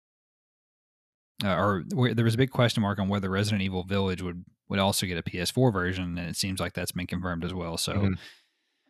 [1.44, 1.84] uh, or
[2.14, 5.18] there was a big question mark on whether Resident Evil Village would would also get
[5.18, 7.76] a PS4 version, and it seems like that's been confirmed as well.
[7.76, 8.12] So mm-hmm.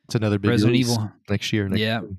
[0.05, 1.68] it's another big Resident Evil next year.
[1.68, 2.16] Next yeah, year.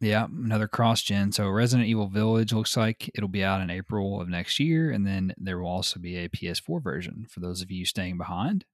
[0.00, 1.30] yeah, another cross gen.
[1.30, 5.06] So Resident Evil Village looks like it'll be out in April of next year, and
[5.06, 8.64] then there will also be a PS4 version for those of you staying behind.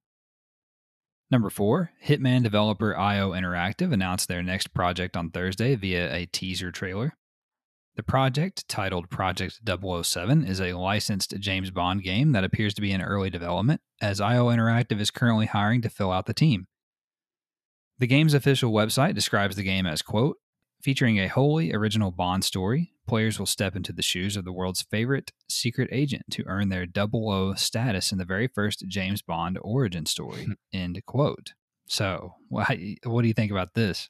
[1.31, 6.71] Number four, Hitman developer IO Interactive announced their next project on Thursday via a teaser
[6.71, 7.13] trailer.
[7.95, 12.91] The project, titled Project 007, is a licensed James Bond game that appears to be
[12.91, 16.67] in early development, as IO Interactive is currently hiring to fill out the team.
[17.99, 20.37] The game's official website describes the game as, quote,
[20.81, 22.93] featuring a wholly original Bond story.
[23.11, 26.85] Players will step into the shoes of the world's favorite secret agent to earn their
[26.85, 31.51] double O status in the very first James Bond origin story, end quote.
[31.87, 34.09] So, what do you think about this?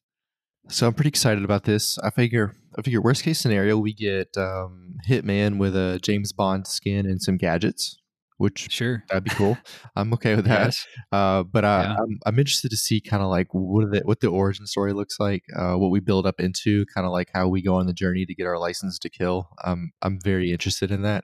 [0.69, 1.97] So I'm pretty excited about this.
[1.97, 6.67] I figure, I figure, worst case scenario, we get um, Hitman with a James Bond
[6.67, 7.97] skin and some gadgets,
[8.41, 9.55] which sure that'd be cool.
[9.95, 10.65] I'm okay with that.
[10.65, 10.87] Yes.
[11.11, 11.95] Uh, but I, yeah.
[11.99, 15.19] I'm, I'm interested to see kind of like what the what the origin story looks
[15.19, 17.93] like, uh, what we build up into, kind of like how we go on the
[17.93, 19.49] journey to get our license to kill.
[19.63, 21.23] Um, I'm very interested in that.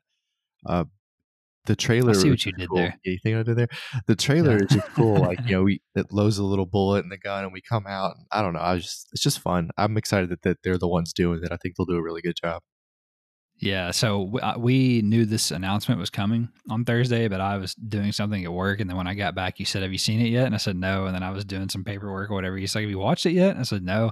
[0.63, 0.85] Uh,
[1.65, 2.11] the trailer.
[2.11, 2.77] I see what you did cool.
[2.77, 2.99] there.
[3.03, 3.67] Yeah, you think I did there?
[4.05, 4.65] The trailer yeah.
[4.65, 5.17] is just cool.
[5.17, 7.87] Like you know, we it loads a little bullet in the gun, and we come
[7.87, 8.13] out.
[8.31, 8.61] I don't know.
[8.61, 9.71] I just it's just fun.
[9.75, 11.51] I'm excited that, that they're the ones doing it.
[11.51, 12.61] I think they'll do a really good job.
[13.59, 18.11] Yeah, so uh, we knew this announcement was coming on Thursday, but I was doing
[18.11, 20.29] something at work, and then when I got back, you said, "Have you seen it
[20.29, 22.57] yet?" And I said, "No." And then I was doing some paperwork or whatever.
[22.59, 24.11] You said, "Have you watched it yet?" And I said, "No."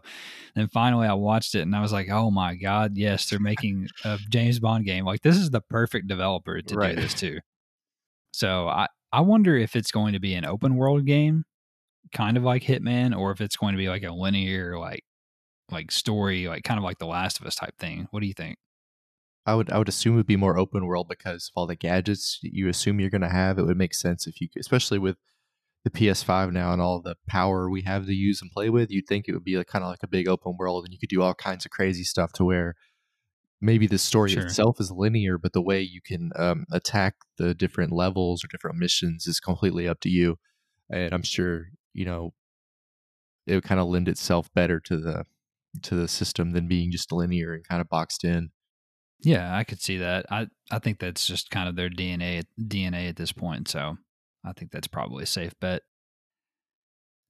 [0.55, 3.29] And then finally, I watched it, and I was like, "Oh my god, yes!
[3.29, 5.05] They're making a James Bond game.
[5.05, 6.95] Like this is the perfect developer to right.
[6.95, 7.39] do this too."
[8.33, 11.45] So I, I wonder if it's going to be an open world game,
[12.11, 15.03] kind of like Hitman, or if it's going to be like a linear, like
[15.71, 18.07] like story, like kind of like The Last of Us type thing.
[18.09, 18.57] What do you think?
[19.45, 21.75] I would I would assume it would be more open world because of all the
[21.75, 23.59] gadgets you assume you're going to have.
[23.59, 25.17] It would make sense if you, especially with
[25.83, 28.89] the PS5 now and all the power we have to use and play with.
[28.89, 30.99] You'd think it would be like, kind of like a big open world, and you
[30.99, 32.75] could do all kinds of crazy stuff to where
[33.61, 34.43] maybe the story sure.
[34.43, 38.77] itself is linear, but the way you can um, attack the different levels or different
[38.77, 40.37] missions is completely up to you.
[40.89, 42.33] And I'm sure you know
[43.45, 45.25] it would kind of lend itself better to the
[45.83, 48.49] to the system than being just linear and kind of boxed in.
[49.21, 50.25] Yeah, I could see that.
[50.29, 53.67] I I think that's just kind of their DNA DNA at this point.
[53.67, 53.97] So
[54.43, 55.81] I think that's probably a safe bet.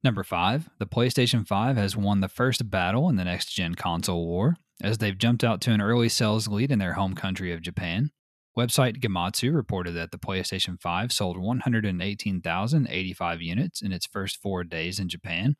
[0.03, 4.27] Number five, the PlayStation 5 has won the first battle in the next gen console
[4.27, 7.61] war as they've jumped out to an early sales lead in their home country of
[7.61, 8.11] Japan.
[8.57, 14.99] Website Gematsu reported that the PlayStation 5 sold 118,085 units in its first four days
[14.99, 15.55] in Japan,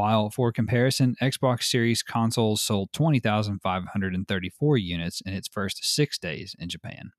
[0.00, 6.70] while for comparison, Xbox Series consoles sold 20,534 units in its first six days in
[6.70, 7.10] Japan.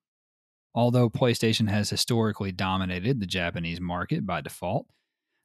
[0.74, 4.88] Although PlayStation has historically dominated the Japanese market by default,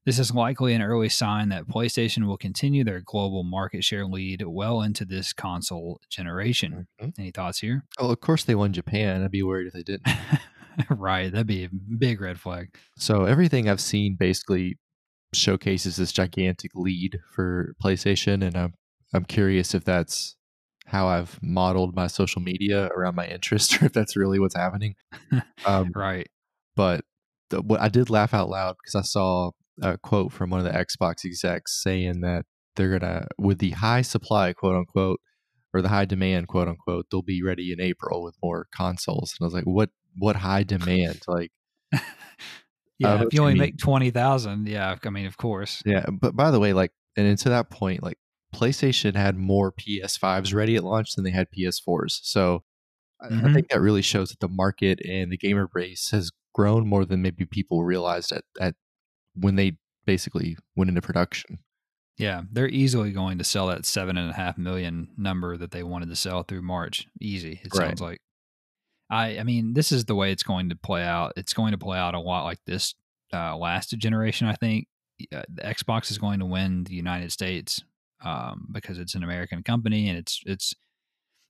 [0.07, 4.42] this is likely an early sign that PlayStation will continue their global market share lead
[4.46, 6.87] well into this console generation.
[7.03, 7.18] Mhm.
[7.18, 7.85] Any thoughts here?
[7.99, 9.22] Oh, of course they won Japan.
[9.22, 10.07] I'd be worried if they didn't.
[10.88, 12.75] right, that'd be a big red flag.
[12.96, 14.79] So everything I've seen basically
[15.37, 18.75] showcases this gigantic lead for PlayStation, and I'm
[19.14, 20.37] I'm curious if that's
[20.87, 24.94] how I've modeled my social media around my interest, or if that's really what's happening.
[25.64, 26.29] Um, Right.
[26.77, 27.05] but
[27.51, 29.51] the, what I did laugh out loud because I saw
[29.83, 32.44] a quote from one of the Xbox execs saying that
[32.77, 35.20] they're gonna, with the high supply, quote unquote,
[35.72, 39.35] or the high demand, quote unquote, they'll be ready in April with more consoles.
[39.38, 39.90] And I was like, what?
[40.18, 41.20] What high demand?
[41.29, 41.51] Like,
[42.98, 43.59] Yeah, know if you only mean.
[43.59, 45.82] make 20,000, yeah, I mean, of course.
[45.85, 46.06] yeah.
[46.11, 48.18] But by the way, like, and to that point, like,
[48.54, 52.20] PlayStation had more PS5s ready at launch than they had PS4s.
[52.22, 52.64] So
[53.20, 53.54] I, I Mhm.
[53.54, 57.22] think that really shows that the market and the gamer base has grown more than
[57.22, 58.74] maybe people realized at, at
[59.35, 61.59] when they basically went into production.
[62.18, 65.82] Yeah, they're easily going to sell that seven and a half million number that they
[65.82, 67.06] wanted to sell through March.
[67.20, 67.88] Easy, it Right.
[67.88, 68.20] sounds like.
[69.11, 71.33] I, I mean, this is the way it's going to play out.
[71.37, 72.95] It's going to play out a lot like this
[73.33, 74.49] uh, last generation.
[74.49, 74.88] I think
[75.33, 77.83] uh, the Xbox is going to win the United States
[78.25, 80.75] um, because it's an American company and it's it's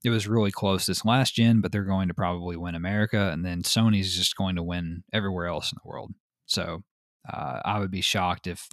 [0.03, 3.43] it was really close this last gen, but they're going to probably win America, and
[3.43, 6.13] then Sony's just going to win everywhere else in the world.
[6.45, 6.83] So
[7.31, 8.67] uh, I would be shocked if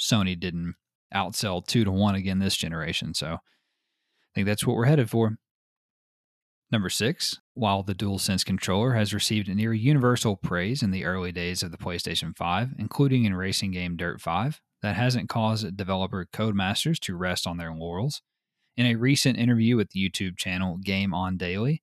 [0.00, 0.74] Sony didn't
[1.14, 3.12] outsell two to one again this generation.
[3.14, 3.38] So I
[4.34, 5.36] think that's what we're headed for.
[6.72, 11.62] Number six, while the DualSense controller has received near universal praise in the early days
[11.62, 16.98] of the PlayStation 5, including in racing game Dirt 5, that hasn't caused developer Codemasters
[17.00, 18.22] to rest on their laurels.
[18.74, 21.82] In a recent interview with the YouTube channel Game On Daily,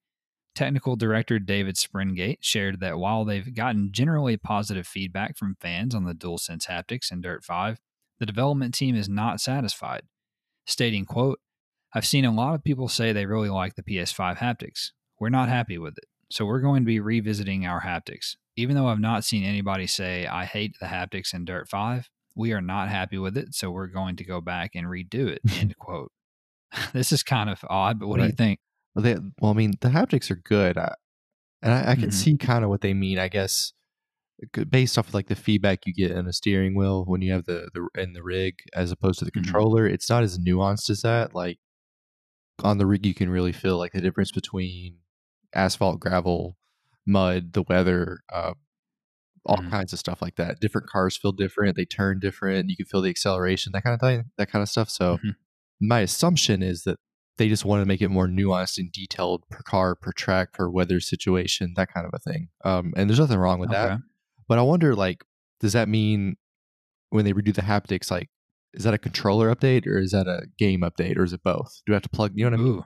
[0.56, 6.06] technical director David Springate shared that while they've gotten generally positive feedback from fans on
[6.06, 7.80] the DualSense haptics in Dirt 5,
[8.20, 10.02] the development team is not satisfied,
[10.66, 11.40] stating, quote,
[11.94, 14.92] I've seen a lot of people say they really like the PS5 haptics.
[15.20, 18.36] We're not happy with it, so we're going to be revisiting our haptics.
[18.56, 22.54] Even though I've not seen anybody say I hate the haptics in Dirt 5, we
[22.54, 25.42] are not happy with it, so we're going to go back and redo it.
[25.60, 26.12] End quote.
[26.94, 28.60] This is kind of odd, but what do you think?
[28.94, 30.94] Well, they, well, I mean, the haptics are good, I,
[31.62, 32.14] and I, I can Mhm.
[32.14, 33.18] see kind of what they mean.
[33.20, 33.74] I guess
[34.70, 37.46] based off of like the feedback you get in a steering wheel when you have
[37.46, 39.36] the the in the rig as opposed to the Mhm.
[39.44, 41.36] controller, it's not as nuanced as that.
[41.36, 41.60] Like
[42.64, 45.00] on the rig, you can really feel like the difference between
[45.54, 46.58] asphalt, gravel,
[47.08, 48.54] mud, the weather, uh,
[49.46, 49.70] all Mhm.
[49.70, 50.60] kinds of stuff like that.
[50.62, 52.70] Different cars feel different; they turn different.
[52.70, 54.90] You can feel the acceleration, that kind of thing, that kind of stuff.
[54.90, 55.36] So Mhm.
[55.82, 56.98] my assumption is that
[57.38, 60.70] they just want to make it more nuanced and detailed per car, per track, per
[60.70, 62.50] weather situation, that kind of a thing.
[62.66, 63.94] Um, and there's nothing wrong with that.
[64.50, 65.24] But I wonder, like,
[65.62, 66.38] does that mean
[67.12, 68.30] when they redo the haptics, like,
[68.74, 71.82] is that a controller update or is that a game update or is it both?
[71.86, 72.34] Do I have to plug?
[72.36, 72.74] You know what I mean?
[72.80, 72.86] Ooh.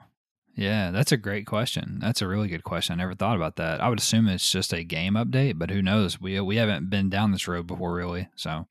[0.55, 1.97] Yeah, that's a great question.
[1.99, 2.93] That's a really good question.
[2.93, 3.81] I never thought about that.
[3.81, 6.21] I would assume it's just a game update, but who knows?
[6.21, 8.29] We we haven't been down this road before really.
[8.35, 8.67] So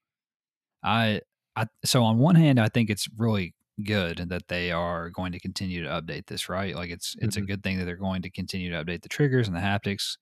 [0.83, 1.21] I
[1.57, 5.41] I so on one hand I think it's really good that they are going to
[5.41, 6.75] continue to update this, right?
[6.77, 7.47] Like it's it's a Mhm.
[7.49, 10.17] good thing that they're going to continue to update the triggers and the haptics.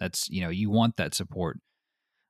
[0.00, 1.58] That's, you know, you want that support.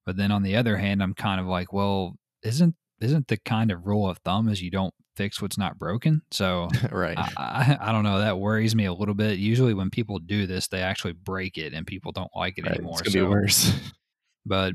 [0.06, 3.70] But then on the other hand, I'm kind of like, well, isn't isn't the kind
[3.70, 6.22] of rule of thumb is you don't fix what's not broken?
[6.30, 7.18] So right.
[7.18, 8.18] I, I, I don't know.
[8.18, 9.38] That worries me a little bit.
[9.38, 12.76] Usually, when people do this, they actually break it, and people don't like it right.
[12.76, 13.00] anymore.
[13.00, 13.72] It's gonna so, be worse.
[14.46, 14.74] but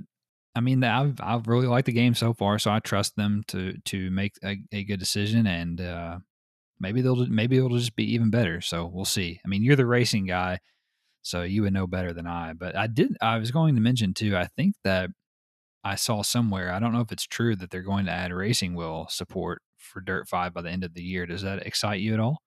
[0.55, 3.77] I mean, I've I've really liked the game so far, so I trust them to
[3.86, 6.19] to make a, a good decision, and uh,
[6.79, 8.62] maybe they'll maybe it'll just be even better.
[8.62, 9.39] So we'll see.
[9.43, 10.60] I mean, you're the racing guy,
[11.21, 12.53] so you would know better than I.
[12.53, 13.15] But I did.
[13.21, 14.36] I was going to mention too.
[14.36, 15.10] I think that
[15.84, 16.72] I saw somewhere.
[16.72, 20.00] I don't know if it's true that they're going to add racing wheel support for
[20.02, 21.26] Dirt Five by the end of the year.
[21.26, 22.41] Does that excite you at all?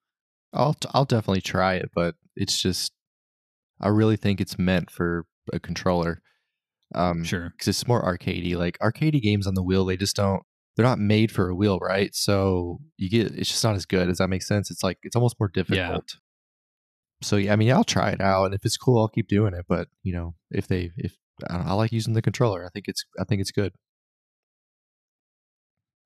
[0.53, 2.93] I'll t- I'll definitely try it, but it's just
[3.81, 6.21] I really think it's meant for a controller.
[6.93, 7.49] Um, Sure.
[7.49, 8.55] because it's more arcadey.
[8.55, 10.43] Like arcadey games on the wheel, they just don't.
[10.75, 12.13] They're not made for a wheel, right?
[12.15, 14.07] So you get it's just not as good.
[14.07, 14.71] Does that make sense?
[14.71, 16.15] It's like it's almost more difficult.
[17.21, 19.53] So yeah, I mean, I'll try it out, and if it's cool, I'll keep doing
[19.53, 19.65] it.
[19.67, 21.15] But you know, if they if
[21.49, 23.73] I, I like using the controller, I think it's I think it's good.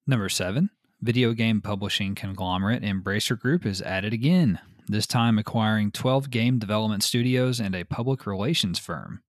[0.08, 4.60] Number seven, video game publishing conglomerate Embracer Group is at it again.
[4.88, 9.22] this time acquiring 12 game development studios and a public relations firm.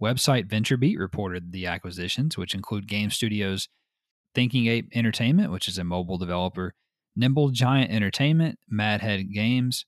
[0.00, 3.68] Website VentureBeat reported the acquisitions, which include game studios
[4.34, 6.74] Thinking Ape Entertainment, which is a mobile developer,
[7.16, 9.84] Nimble Giant Entertainment, Madhead Games,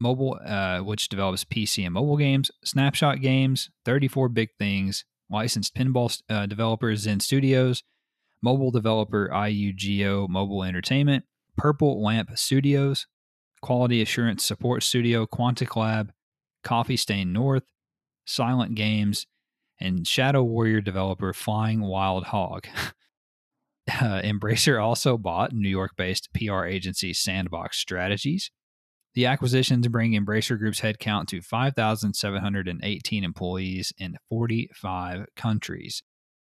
[0.00, 6.22] Mobile, uh, which develops PC and mobile games, Snapshot Games, 34 Big Things, licensed pinball
[6.28, 7.82] uh, developer Zen Studios,
[8.42, 11.24] mobile developer IUGO Mobile Entertainment,
[11.56, 13.06] Purple Lamp Studios,
[13.60, 16.12] Quality Assurance Support Studio, Quantic Lab,
[16.62, 17.64] Coffee Stain North,
[18.24, 19.26] Silent Games,
[19.80, 22.66] and Shadow Warrior developer Flying Wild Hog.
[23.90, 28.50] Uh, Embracer also bought New York based PR agency Sandbox Strategies.
[29.18, 36.04] The acquisitions bring Embracer Group's headcount to 5,718 employees in 45 countries.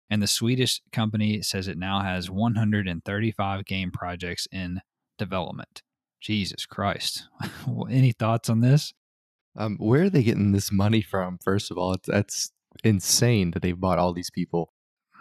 [0.09, 4.79] And the Swedish company says it now has 135 game projects in
[5.17, 5.81] development.
[6.21, 7.27] Jesus Christ.
[7.89, 8.93] Any thoughts on this?
[9.57, 11.39] Um, where are they getting this money from?
[11.43, 12.53] First of all, it's, that's
[12.85, 14.71] insane that they've bought all these people.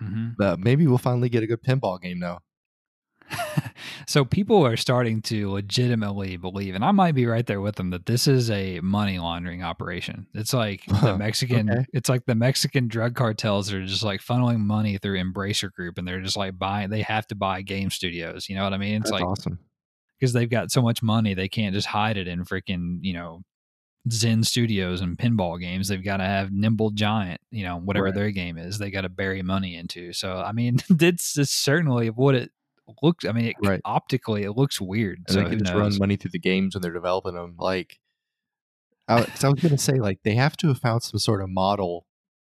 [0.01, 0.29] Mm-hmm.
[0.39, 2.43] But maybe we'll finally get a good pinball game now.
[4.07, 7.91] so people are starting to legitimately believe, and I might be right there with them,
[7.91, 10.27] that this is a money laundering operation.
[10.35, 11.87] It's like the Mexican, okay.
[11.93, 16.07] it's like the Mexican drug cartels are just like funneling money through Embracer Group, and
[16.07, 16.91] they're just like buying.
[16.91, 18.49] They have to buy game studios.
[18.49, 19.03] You know what I mean?
[19.03, 19.59] It's That's like awesome.
[20.19, 23.43] because they've got so much money, they can't just hide it in freaking you know
[24.11, 25.89] Zen Studios and pinball games.
[25.89, 28.15] They've got to have Nimble Giant, you know, whatever Right.
[28.15, 28.79] their game is.
[28.79, 30.13] They got to bury money into.
[30.13, 32.51] So I mean, it's, it's certainly what it
[33.03, 33.25] looks.
[33.25, 33.81] I mean, it, Right.
[33.85, 35.19] optically, it looks weird.
[35.27, 35.81] And so they can just knows?
[35.81, 37.57] run money through the games when they're developing them.
[37.59, 37.99] Like,
[39.09, 42.07] I, I was gonna say, like they have to have found some sort of model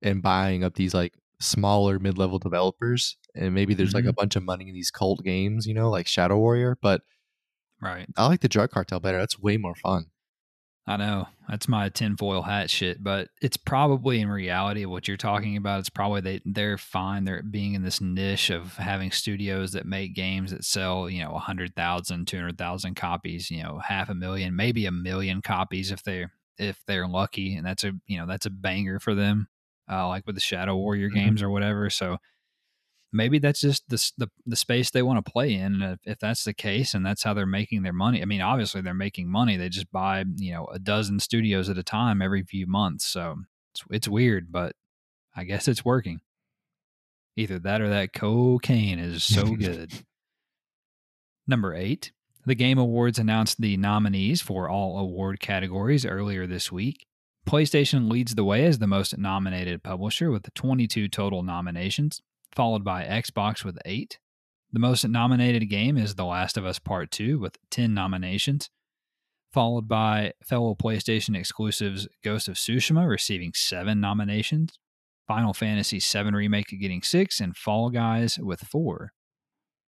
[0.01, 4.15] in buying up these like smaller mid-level developers, and maybe there's like a mm-hmm.
[4.15, 6.77] bunch of money in these cult games, you know, like Shadow Warrior.
[6.81, 7.01] But
[7.83, 8.07] Right.
[8.15, 9.17] I like the Drug Cartel better.
[9.17, 10.05] That's way more fun.
[10.85, 15.55] I know that's my tinfoil hat shit, but it's probably in reality what you're talking
[15.55, 15.79] about.
[15.79, 17.23] It's probably they they're fine.
[17.23, 21.31] They're being in this niche of having studios that make games that sell, you know,
[21.31, 26.83] 100,000, 200,000 copies, you know, half a million, maybe a million copies if they're if
[26.85, 29.47] they're lucky, and that's a you know that's a banger for them,
[29.89, 31.33] uh, like with the Shadow Warrior Mhm.
[31.33, 31.89] games or whatever.
[31.89, 32.17] So
[33.13, 35.81] maybe that's just the the, the space they want to play in.
[35.81, 38.41] And if, if that's the case, and that's how they're making their money, I mean,
[38.41, 39.55] obviously they're making money.
[39.55, 43.05] They just buy you know a dozen studios at a time every few months.
[43.05, 43.37] So
[43.73, 44.75] it's it's weird, but
[45.35, 46.21] I guess it's working.
[47.35, 49.91] Either that or that cocaine is so good.
[51.47, 52.11] Number eight,
[52.45, 57.05] the Game Awards announced the nominees for all award categories earlier this week.
[57.47, 62.21] PlayStation leads the way as the most nominated publisher with 22 total nominations,
[62.55, 64.19] followed by Xbox with 8.
[64.71, 68.69] The most nominated game is The Last of Us Part 2 with 10 nominations,
[69.51, 74.79] followed by fellow PlayStation exclusives Ghost of Tsushima receiving 7 nominations,
[75.27, 79.11] Final Fantasy VII Remake getting 6, and Fall Guys with 4.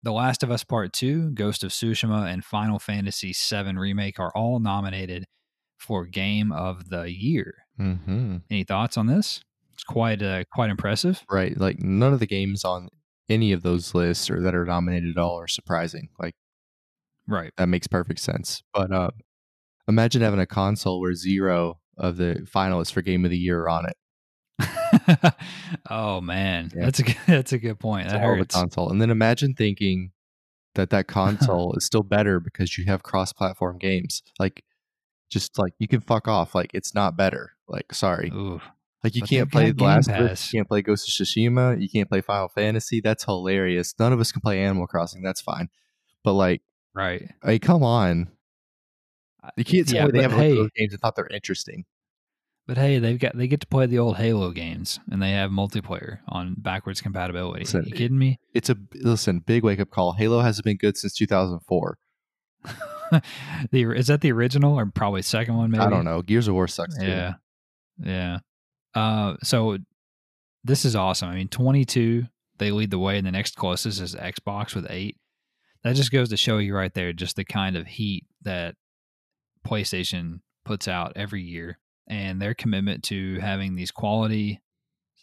[0.02, 4.34] The Last of Us Part 2, Ghost of Tsushima, and Final Fantasy VII Remake are
[4.36, 5.26] all nominated
[5.78, 7.66] for Game of the Year.
[7.80, 8.38] Mm-hmm.
[8.50, 9.42] Any thoughts on this?
[9.74, 11.24] It's quite uh, quite impressive.
[11.30, 11.58] Right.
[11.58, 12.90] Like none of the games on
[13.30, 16.10] any of those lists or that are nominated at all are surprising.
[16.20, 16.36] Like
[17.28, 17.52] Right.
[17.58, 18.64] that makes perfect sense.
[18.74, 19.12] But uh,
[19.88, 23.70] imagine having a console where zero of the finalists for Game of the Year are
[23.70, 23.98] on it.
[25.90, 26.86] oh man, Yeah.
[26.86, 28.06] that's a good, that's a good point.
[28.06, 28.56] It's That a of a hurts.
[28.56, 28.90] console.
[28.90, 30.12] And then imagine thinking
[30.76, 34.22] that that console is still better because you have cross-platform games.
[34.40, 34.64] Like,
[35.30, 36.54] just like you can fuck off.
[36.54, 37.52] Like, it's not better.
[37.68, 38.30] Like, sorry.
[38.34, 38.62] Ooh,
[39.04, 40.54] Like, you But can't play Last of Us.
[40.54, 41.82] You can't play Ghost of Tsushima.
[41.82, 43.02] You can't play Final Fantasy.
[43.02, 43.94] That's hilarious.
[44.00, 45.22] None of us can play Animal Crossing.
[45.22, 45.68] That's fine.
[46.24, 46.62] But like,
[46.94, 47.30] right.
[47.44, 48.30] hey, come on.
[49.58, 51.84] You can't tell Yeah, me they haven't hey- games and thought they're interesting.
[52.66, 55.52] But hey, they've got they get to play the old Halo games, and they have
[55.52, 57.66] multiplayer on backwards compatibility.
[57.66, 58.40] Listen, you kidding me?
[58.54, 60.14] It's a listen, big wake up call.
[60.14, 61.98] Halo hasn't been good since 2004.
[63.72, 65.72] the is that the original or probably second one?
[65.72, 66.22] Maybe I don't know.
[66.22, 67.06] Gears of War sucks too.
[67.06, 67.34] Yeah,
[68.02, 68.40] yeah.
[68.96, 69.78] Uh, so
[70.64, 71.30] this is awesome.
[71.30, 72.26] I mean, twenty two.
[72.60, 75.18] They lead the way, and the next closest is Xbox with eight.
[75.84, 78.76] That just goes to show you right there, just the kind of heat that
[79.68, 84.62] PlayStation puts out every year, and their commitment to having these quality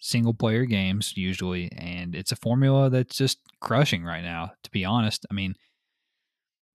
[0.00, 4.52] single player games usually, and it's a formula that's just crushing right now.
[4.64, 5.54] To be honest, I mean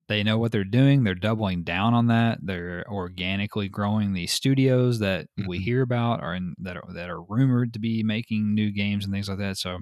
[0.07, 1.03] they know what they're doing.
[1.03, 2.39] They're doubling down on that.
[2.41, 5.63] They're organically growing these studios that we Mhm.
[5.63, 9.13] hear about or in, that are that are rumored to be making new games and
[9.13, 9.57] things like that.
[9.57, 9.79] So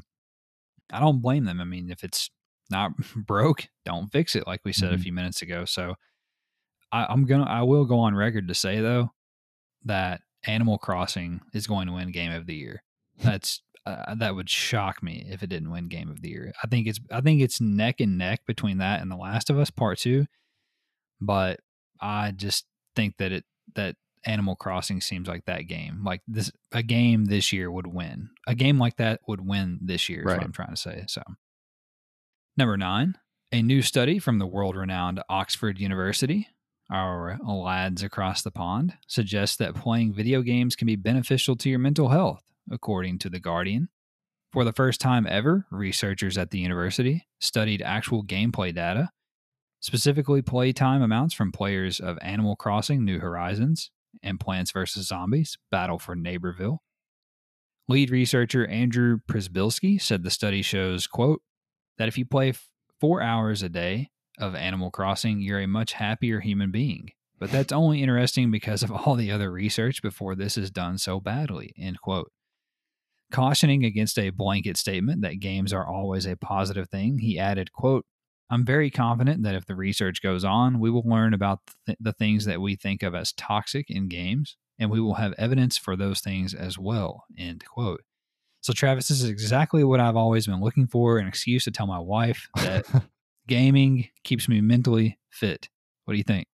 [0.91, 1.61] I don't blame them.
[1.61, 2.29] I mean, if it's
[2.69, 4.99] not broke, don't fix it, like we said a Mhm.
[4.99, 5.65] few minutes ago.
[5.65, 5.95] So
[6.91, 9.11] I, I'm gonna I will go on record to say though
[9.85, 12.83] that Animal Crossing is going to win Game of the Year.
[13.23, 16.53] That's uh, that would shock me if it didn't win Game of the Year.
[16.63, 19.59] I think it's I think it's neck and neck between that and The Last of
[19.59, 20.25] Us Part Two,
[21.19, 21.59] but
[21.99, 22.65] I just
[22.95, 26.01] think that it that Animal Crossing seems like that game.
[26.05, 28.29] Like this, a game this year would win.
[28.47, 30.21] A game like that would win this year.
[30.21, 31.03] Is what I'm trying to say.
[31.07, 31.21] So,
[32.55, 33.15] number nine,
[33.51, 36.47] a new study from the world-renowned Oxford University,
[36.89, 41.79] our lads across the pond, suggests that playing video games can be beneficial to your
[41.79, 43.89] mental health, according to the Guardian.
[44.51, 49.09] For the first time ever, researchers at the university studied actual gameplay data
[49.83, 53.91] specifically playtime amounts from players of Animal Crossing New Horizons
[54.23, 55.07] and Plants vs.
[55.07, 56.77] Zombies Battle for Neighborville.
[57.89, 61.41] Lead researcher Andrew Przybylski said the study shows, quote,
[61.97, 62.53] that if you play
[63.01, 64.09] four hours a day
[64.39, 67.09] of Animal Crossing, you're a much happier human being.
[67.37, 71.19] But that's only interesting because of all the other research before this is done so
[71.19, 72.31] badly, end quote.
[73.31, 78.05] Cautioning against a blanket statement that games are always a positive thing, he added, quote,
[78.49, 82.13] I'm very confident that if the research goes on, we will learn about th- the
[82.13, 85.95] things that we think of as toxic in games, and we will have evidence for
[85.95, 87.23] those things as well.
[87.37, 88.01] End quote.
[88.61, 91.87] So, Travis, this is exactly what I've always been looking for an excuse to tell
[91.87, 92.85] my wife that
[93.47, 95.67] gaming keeps me mentally fit.
[96.05, 96.45] What do you think?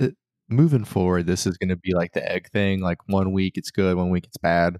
[0.00, 0.08] Uh,
[0.48, 2.80] moving forward, this is going to be like the egg thing.
[2.80, 4.78] Like one week it's good, one week it's bad.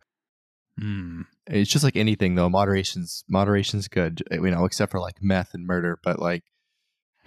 [0.79, 1.23] Hmm.
[1.47, 2.49] It's just like anything though.
[2.49, 5.99] Moderation's moderation's good, you know, except for like meth and murder.
[6.03, 6.45] But like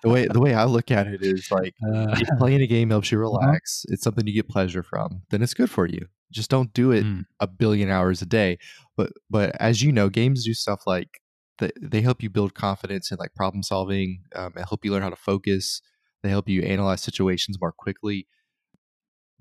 [0.03, 3.11] the way the way I look at it is like Uh, playing a game helps
[3.11, 6.07] you relax, it's something you get pleasure from, then it's good for you.
[6.31, 7.23] Just don't do it Mm.
[7.39, 8.57] a billion hours a day.
[8.97, 11.21] But but as you know, games do stuff like
[11.59, 14.23] they, they help you build confidence and like problem solving.
[14.35, 15.81] Um, they help you learn how to focus.
[16.23, 18.27] They help you analyze situations more quickly.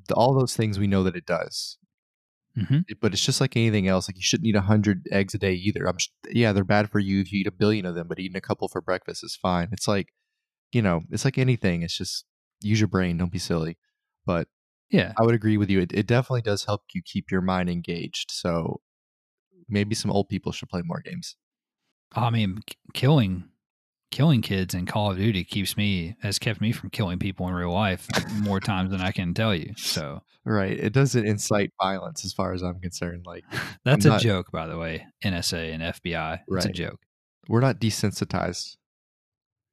[0.08, 1.78] The, all those things we know that it does.
[2.56, 2.84] Mhm.
[3.00, 4.08] But it's just like anything else.
[4.08, 5.86] Like you shouldn't eat a hundred eggs a day either.
[5.86, 8.18] I'm sh- yeah, they're bad for you if you eat a billion of them, but
[8.18, 9.68] eating a couple for breakfast is fine.
[9.72, 10.08] It's like,
[10.72, 11.82] you know, it's like anything.
[11.82, 12.24] It's just
[12.60, 13.18] use your brain.
[13.18, 13.76] Don't be silly.
[14.24, 14.48] But
[14.90, 15.12] yeah.
[15.18, 15.80] I would agree with you.
[15.80, 18.30] It, it definitely does help you keep your mind engaged.
[18.30, 18.80] So
[19.68, 21.36] maybe some old people should play more games.
[22.14, 23.44] I mean, k- killing
[24.10, 27.54] killing kids in Call of Duty keeps me has kept me from killing people in
[27.54, 28.08] real life
[28.40, 29.72] more times than I can tell you.
[29.76, 30.78] So Right.
[30.78, 33.24] It doesn't incite violence as far as I'm concerned.
[33.26, 33.42] Like
[33.84, 35.04] that's a not- joke, by the way.
[35.24, 36.14] NSA and FBI.
[36.14, 36.40] right.
[36.58, 37.00] It's a joke.
[37.48, 38.76] we're not desensitized.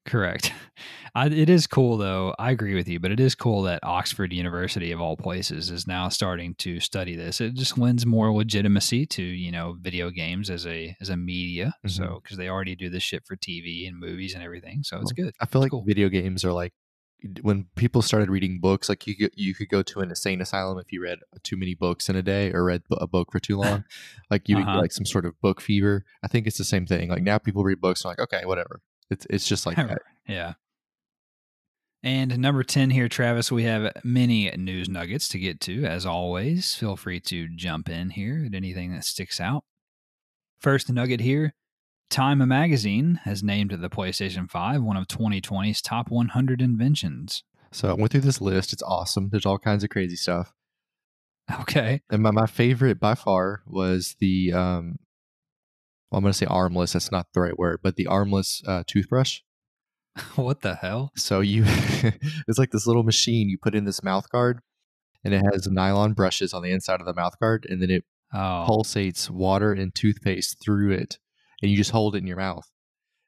[0.06, 0.52] Correct.
[1.16, 2.34] I, it is cool, though.
[2.40, 5.86] I agree with you, but it is cool that Oxford University, of all places, is
[5.88, 7.40] now starting to study this.
[7.40, 11.76] It just lends more legitimacy to you know video games as a as a media.
[11.86, 11.92] Mhm.
[11.92, 15.14] So because they already do this shit for TV and movies and everything, so it's
[15.14, 15.36] Well, good.
[15.40, 15.84] I feel It's like cool.
[15.86, 16.74] video games are like
[17.42, 20.78] when people started reading books, like you could, you could go to an insane asylum
[20.80, 23.56] if you read too many books in a day or read a book for too
[23.58, 23.86] long.
[24.30, 24.74] like you Uh-huh.
[24.74, 26.04] get like some sort of book fever.
[26.24, 27.10] I think it's the same thing.
[27.10, 28.82] Like now people read books and like, okay, whatever.
[29.10, 30.02] It's it's just like that.
[30.28, 30.54] yeah.
[32.06, 35.86] And number 10 here, Travis, we have many news nuggets to get to.
[35.86, 39.64] As always, feel free to jump in here at anything that sticks out.
[40.60, 41.54] First nugget here
[42.14, 47.44] Time Magazine has named the PlayStation 5 one of 2020's top 100 inventions.
[47.72, 48.72] So I went through this list.
[48.72, 49.30] It's awesome.
[49.30, 50.54] There's all kinds of crazy stuff.
[51.62, 52.02] Okay.
[52.12, 55.00] And my, my favorite by far was the um
[56.14, 59.40] well, I'm gonna say armless, that's not the right word, but the armless uh, toothbrush.
[60.36, 61.12] what the hell?
[61.18, 64.60] So you it's like this little machine you put in this mouth guard
[65.26, 68.04] and it has nylon brushes on the inside of the mouth guard and then it
[68.36, 71.20] Oh, pulsates water and toothpaste through it
[71.62, 72.68] and you just hold it in your mouth.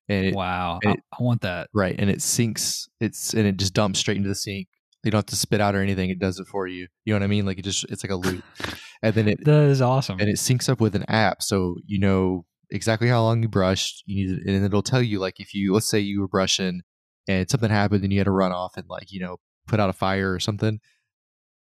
[0.10, 0.80] And it wow.
[0.84, 1.70] and I, it- I want that.
[1.74, 4.68] right and it sinks it's and it just dumps straight into the sink.
[5.04, 6.88] You don't have to spit out or anything, it does it for you.
[7.04, 7.46] You know what I mean?
[7.46, 8.44] Like it just it's like a loop.
[9.04, 10.20] And then it That is awesome.
[10.20, 14.04] and it syncs up with an app so you know exactly how long you brushed
[14.06, 16.82] you need to, and it'll tell you like if you let's say you were brushing
[17.28, 19.38] and something happened and you had to run off and like you know
[19.68, 20.80] put out a fire or something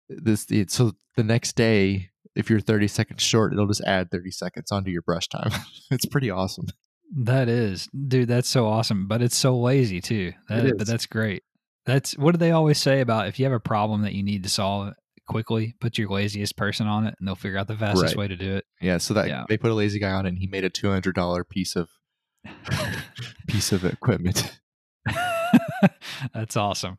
[0.10, 4.32] this it, so the next day if you're 30 seconds short it'll just add 30
[4.32, 5.52] seconds onto your brush time
[5.92, 6.68] it's pretty awesome
[7.14, 8.30] That is, dude.
[8.30, 10.34] That's so awesome, but it's so lazy too.
[10.48, 11.44] That, It But that's great.
[11.86, 14.44] That's what do they always say about if you have a problem that you need
[14.44, 14.94] to solve
[15.32, 18.18] quickly, put your laziest person on it, and they'll figure out the fastest Right.
[18.18, 18.66] way to do it.
[18.82, 19.46] yeah so that Yeah.
[19.50, 21.90] they put a lazy guy on it and he made a $200 piece of
[23.48, 24.60] piece of equipment
[26.34, 26.98] that's awesome.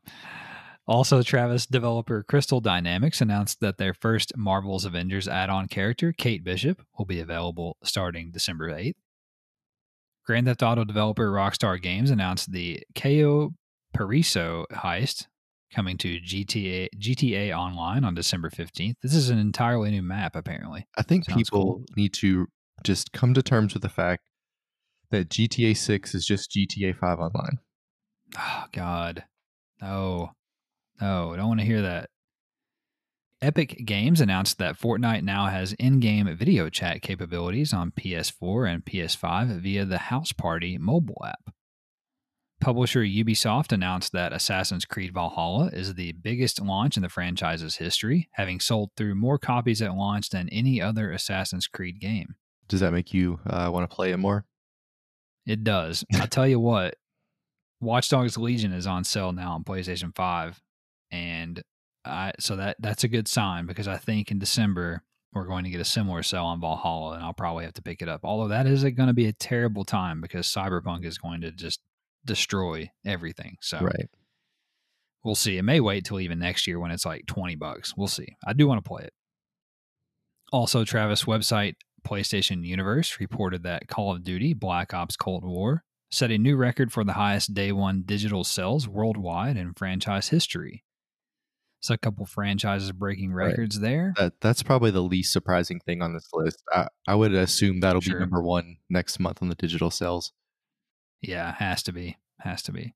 [0.88, 6.82] Also, Travis developer Crystal Dynamics announced that their first Marvel's Avengers add-on character, Kate Bishop,
[6.98, 8.94] will be available starting December 8th.
[10.26, 13.54] Grand Theft Auto developer Rockstar Games announced the KO
[13.96, 15.26] Paraiso heist
[15.72, 18.94] coming to GTA GTA Online on December 15th.
[19.02, 20.86] This is an entirely new map, apparently.
[20.96, 21.84] I think Sounds people cool.
[21.96, 22.46] need to
[22.84, 24.22] just come to terms with the fact
[25.10, 27.58] that GTA 6 is just GTA 5 online.
[28.38, 29.24] Oh, God.
[29.80, 30.30] No.
[31.00, 32.08] No, I don't want to hear that.
[33.40, 38.84] Epic Games announced that Fortnite now has in game video chat capabilities on PS4 and
[38.84, 41.52] PS5 via the Houseparty mobile app.
[42.62, 48.28] Publisher Ubisoft announced that Assassin's Creed Valhalla is the biggest launch in the franchise's history,
[48.34, 52.36] having sold through more copies at launch than any other Assassin's Creed game.
[52.68, 54.44] Does that make you uh, want to play it more?
[55.44, 56.04] It does.
[56.14, 56.94] I'll tell you what,
[57.80, 60.60] Watch Dogs Legion is on sale now on PlayStation 5.
[61.10, 61.60] And
[62.04, 65.02] I, so that that's a good sign because I think in December
[65.32, 68.02] we're going to get a similar sale on Valhalla and I'll probably have to pick
[68.02, 68.20] it up.
[68.22, 71.80] Although that is going to be a terrible time because Cyberpunk is going to just
[72.24, 73.56] destroy everything.
[73.60, 74.08] So Right.
[75.24, 75.58] we'll see.
[75.58, 77.96] It may wait till even next year when it's like 20 bucks.
[77.96, 78.36] We'll see.
[78.46, 79.12] I do want to play it.
[80.52, 81.74] Also, Travis website
[82.06, 86.92] PlayStation Universe reported that Call of Duty Black Ops Cold War set a new record
[86.92, 90.84] for the highest day one digital sales worldwide in franchise history.
[91.80, 93.46] So a couple franchises breaking Right.
[93.46, 94.12] records there.
[94.18, 96.62] That that's probably the least surprising thing on this list.
[96.72, 98.14] I, I would assume that'll Sure.
[98.16, 100.32] be number one next month on the digital sales.
[101.22, 102.18] Yeah, has to be.
[102.40, 102.94] Has to be.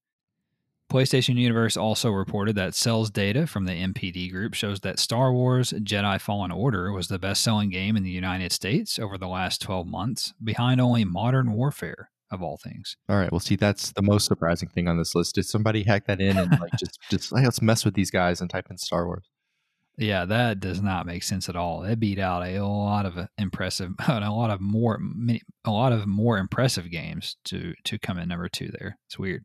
[0.90, 5.72] PlayStation Universe also reported that sales data from the NPD group shows that Star Wars
[5.72, 9.60] Jedi Fallen Order was the best selling game in the United States over the last
[9.60, 12.96] 12 months, behind only Modern Warfare, of all things.
[13.08, 13.32] All right.
[13.32, 15.34] Well, see, that's the most surprising thing on this list.
[15.34, 18.40] Did somebody hack that in and like just just like, let's mess with these guys
[18.40, 19.28] and type in Star Wars?
[19.98, 21.82] Yeah, that does not make sense at all.
[21.84, 25.00] It beat out a lot of impressive, a lot of more,
[25.64, 28.68] a lot of more impressive games to to come in number two.
[28.78, 29.44] There, it's weird.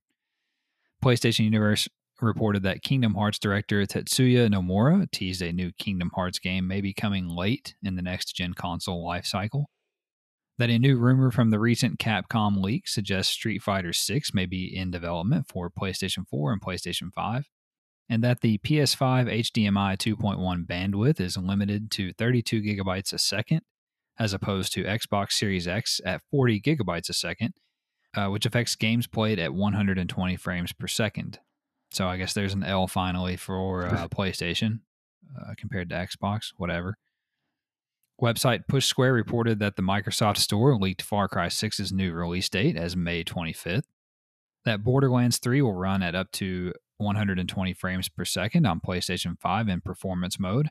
[1.03, 1.87] PlayStation Universe
[2.21, 6.93] reported that Kingdom Hearts director Tetsuya Nomura teased a new Kingdom Hearts game may be
[6.93, 9.65] coming late in the next gen console lifecycle.
[10.57, 14.65] That a new rumor from the recent Capcom leak suggests Street Fighter 6 may be
[14.65, 17.49] in development for PlayStation 4 and PlayStation 5
[18.12, 23.62] and that the PS5 HDMI 2.1 bandwidth is limited to 32 gigabytes a second,
[24.20, 27.53] as opposed to Xbox Series X at 40 gigabytes a second,
[28.14, 31.39] uh, which affects games played at 120 frames per second.
[31.91, 34.82] So I guess there's an L finally for uh, PlayStation
[35.39, 36.97] uh, compared to Xbox, whatever.
[38.22, 42.76] Website Push Square reported that the Microsoft Store leaked Far Cry 6's new release date
[42.76, 43.86] as May 25th.
[44.66, 49.67] That Borderlands 3 will run at up to 120 frames per second on PlayStation 5
[49.67, 50.69] in performance mode.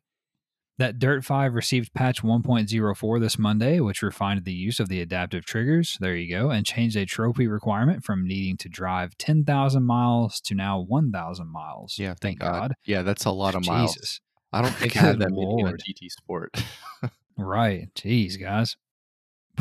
[0.79, 5.45] That Dirt 5 received patch 1.04 this Monday, which refined the use of the adaptive
[5.45, 5.99] triggers.
[6.01, 10.55] There you go, and changed a trophy requirement from needing to drive 10,000 miles to
[10.55, 11.99] now 1,000 miles.
[11.99, 12.75] Yeah, thank God.
[12.87, 14.21] Yeah, that's a lot of miles.
[14.55, 15.83] I don't think I had that many in Lord.
[15.87, 16.65] GT Sport.
[17.37, 17.89] Right.
[17.95, 18.77] Jeez, guys.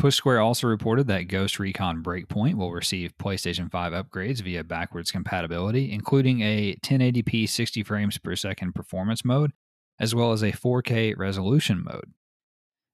[0.00, 5.10] Push Square also reported that Ghost Recon Breakpoint will receive PlayStation 5 upgrades via backwards
[5.10, 9.52] compatibility, including a 1080p 60 frames per second performance mode,
[9.98, 12.14] as well as a 4K resolution mode.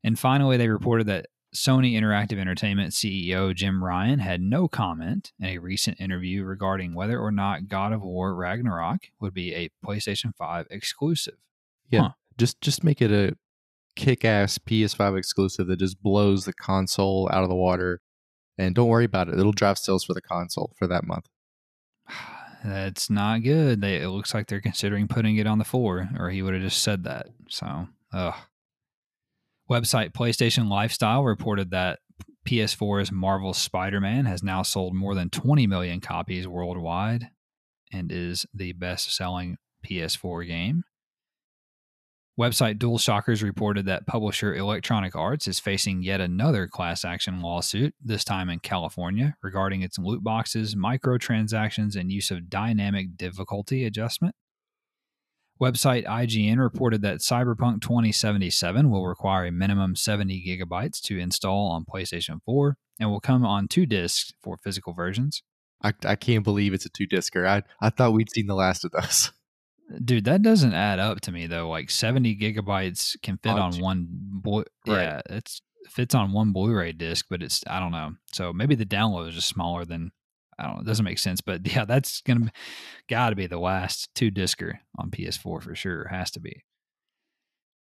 [0.03, 5.47] And finally, they reported that Sony Interactive Entertainment CEO Jim Ryan had no comment in
[5.47, 10.35] a recent interview regarding whether or not God of War Ragnarok would be a PlayStation
[10.35, 11.37] 5 exclusive.
[11.89, 12.11] Yeah.
[12.37, 13.37] Just just make it a
[13.97, 18.01] kick-ass PS5 exclusive that just blows the console out of the water.
[18.59, 21.27] And don't worry about it; it'll drive sales for the console for that month.
[22.65, 23.81] That's not good.
[23.81, 26.63] They, it looks like they're considering putting it on the floor, or he would have
[26.63, 27.29] just said that.
[27.49, 28.35] So, ugh.
[29.71, 31.99] Website PlayStation Lifestyle reported that
[32.47, 37.29] PS4's Marvel's Spider Man has now sold more than 20 million copies worldwide
[37.93, 40.85] and is the best selling PS4 game.
[42.39, 48.25] Website DualShockers reported that publisher Electronic Arts is facing yet another class action lawsuit, this
[48.25, 54.35] time in California, regarding its loot boxes, microtransactions, and use of dynamic difficulty adjustment.
[55.59, 61.87] Website IGN reported that Cyberpunk 2077 will require a minimum 70 gigabytes to install on
[61.87, 65.43] PlayStation 4 and will come on two discs for physical versions.
[65.83, 67.47] I, I can't believe it's a two discer.
[67.47, 69.33] I I thought we'd seen the last of those.
[70.05, 71.69] Dude, that doesn't add up to me though.
[71.69, 74.63] Like 70 gigabytes can fit oh, On on one boy.
[74.87, 75.03] Right.
[75.03, 78.13] yeah, it's fits on one Blu-ray disc, but it's I don't know.
[78.33, 80.11] So maybe the download is just smaller than
[80.59, 80.81] I don't know.
[80.81, 82.51] It doesn't make sense, but yeah, that's gonna
[83.09, 86.09] got to be the last two discer on PS4 for sure.
[86.09, 86.65] Has to be.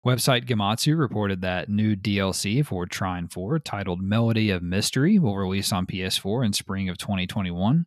[0.06, 5.72] Website Gematsu reported that new DLC for Trine 4 titled Melody of Mystery will release
[5.72, 7.84] on PS4 in spring of 2021.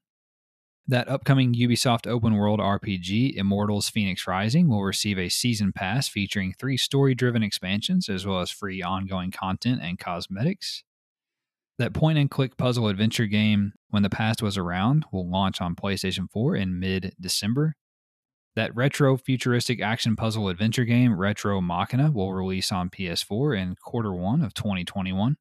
[0.88, 6.54] That upcoming Ubisoft open world RPG, Immortals Phoenix Rising, will receive a season pass featuring
[6.54, 10.84] three story driven expansions, as well as free ongoing content and cosmetics.
[11.78, 15.76] That point and click puzzle adventure game, When the Past Was Around, will launch on
[15.76, 17.76] PlayStation 4 in mid December.
[18.56, 24.14] That retro futuristic action puzzle adventure game, Retro Machina, will release on PS4 in quarter
[24.14, 25.38] one of 2021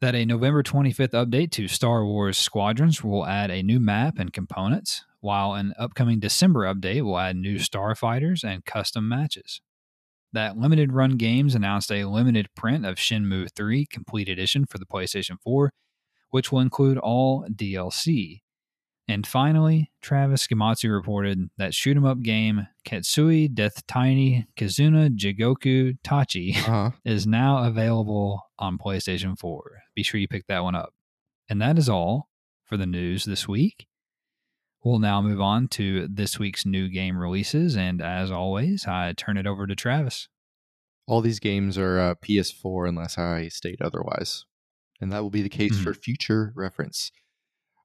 [0.00, 4.32] that a November 25th update to Star Wars Squadrons will add a new map and
[4.32, 9.60] components, while an upcoming December update will add new starfighters and custom matches.
[10.32, 14.86] That Limited Run Games announced a limited print of Shenmue 3 Complete Edition for the
[14.86, 15.72] PlayStation 4,
[16.30, 18.42] which will include all DLC.
[19.10, 25.98] And finally, Travis Gematsu reported that shoot 'em up game Ketsui Death Tiny Kizuna, Jigoku
[26.04, 26.90] Tachi Uh-huh.
[27.04, 29.62] is now available on PlayStation 4.
[29.94, 30.92] Be sure you pick that one up.
[31.48, 32.28] And that is all
[32.64, 33.86] for the news this week.
[34.84, 37.76] We'll now move on to this week's new game releases.
[37.76, 40.28] And as always, I turn it over to Travis.
[41.06, 44.44] All these games are uh, PS4 unless I state otherwise.
[45.00, 45.82] And that will be the case Mhm.
[45.82, 47.10] for future reference.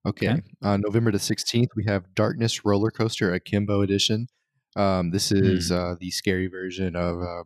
[0.05, 0.29] Okay.
[0.29, 0.41] Okay.
[0.61, 4.27] Uh, November the 16th, we have Darkness Roller Coaster Akimbo Edition.
[4.75, 7.43] Um, this is uh, the scary version of um,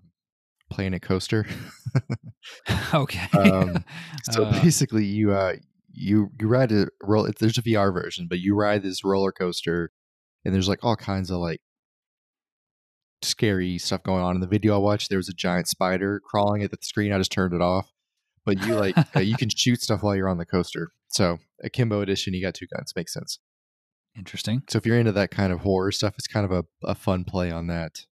[0.69, 1.45] Planet Coaster.
[2.93, 3.27] okay.
[3.37, 3.83] Um,
[4.31, 5.55] so Uh, basically, you uh,
[5.91, 7.27] you you ride a roll.
[7.39, 9.91] There's a VR version, but you ride this roller coaster,
[10.45, 11.61] and there's like all kinds of like
[13.21, 14.35] scary stuff going on.
[14.35, 17.11] In the video I watched, there was a giant spider crawling at the screen.
[17.11, 17.91] I just turned it off.
[18.45, 20.89] But you like uh, you can shoot stuff while you're on the coaster.
[21.09, 22.93] So Akimbo Edition, you got two guns.
[22.95, 23.39] Makes sense.
[24.17, 24.63] Interesting.
[24.69, 27.23] So if you're into that kind of horror stuff, it's kind of a, a fun
[27.23, 28.05] play on that.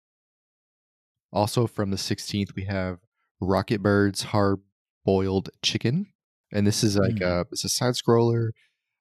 [1.31, 2.99] Also from the 16th, we have
[3.41, 4.59] Rocketbirds Hard
[5.03, 6.07] Boiled Chicken.
[6.53, 7.21] And this is like Mm.
[7.25, 8.49] a it's a side scroller.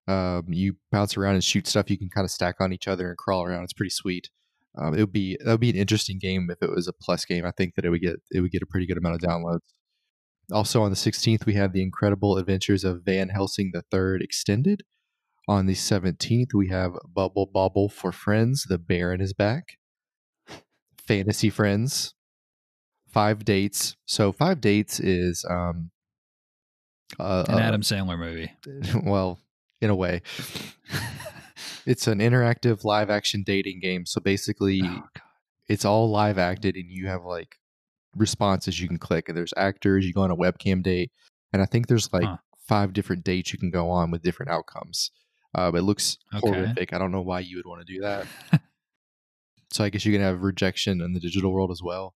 [0.08, 3.08] Um, you bounce around and shoot stuff you can kind of stack on each other
[3.08, 3.64] and crawl around.
[3.64, 4.28] It's pretty sweet.
[4.76, 7.24] Um, it would be that would be an interesting game if it was a plus
[7.24, 7.44] game.
[7.46, 9.60] I think that it would get it would get a pretty good amount of downloads.
[10.52, 14.82] Also on the 16th, we have the Incredible Adventures of Van Helsing the Third Extended.
[15.48, 18.64] On the 17th, we have Bubble Bobble for Friends.
[18.68, 19.78] The Baron is back.
[21.06, 22.14] Fantasy Friends.
[23.08, 23.96] Five Dates.
[24.06, 25.90] So Five Dates is um
[27.20, 28.50] uh, An uh, Adam Sandler movie.
[29.08, 29.38] well,
[29.80, 30.22] in a way,
[31.86, 34.06] it's an interactive live action dating game.
[34.06, 35.22] So basically, Oh, God.
[35.68, 37.56] it's all live acted, and you have like
[38.16, 39.28] responses you can click.
[39.28, 40.04] And there's actors.
[40.06, 41.10] You go on a webcam date,
[41.52, 42.36] and I think there's like Huh.
[42.66, 45.10] five different dates you can go on with different outcomes.
[45.54, 46.40] Uh, it looks Okay.
[46.48, 46.92] horrific.
[46.92, 48.26] I don't know why you would want to do that.
[49.72, 52.14] so I guess you can have rejection in the digital world as well.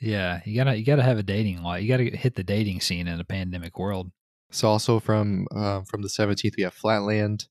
[0.00, 1.82] Yeah, you gotta you gotta have a dating life.
[1.82, 4.12] You gotta hit the dating scene in a pandemic world.
[4.50, 7.46] So also from uh, from the 17th, we have Flatland,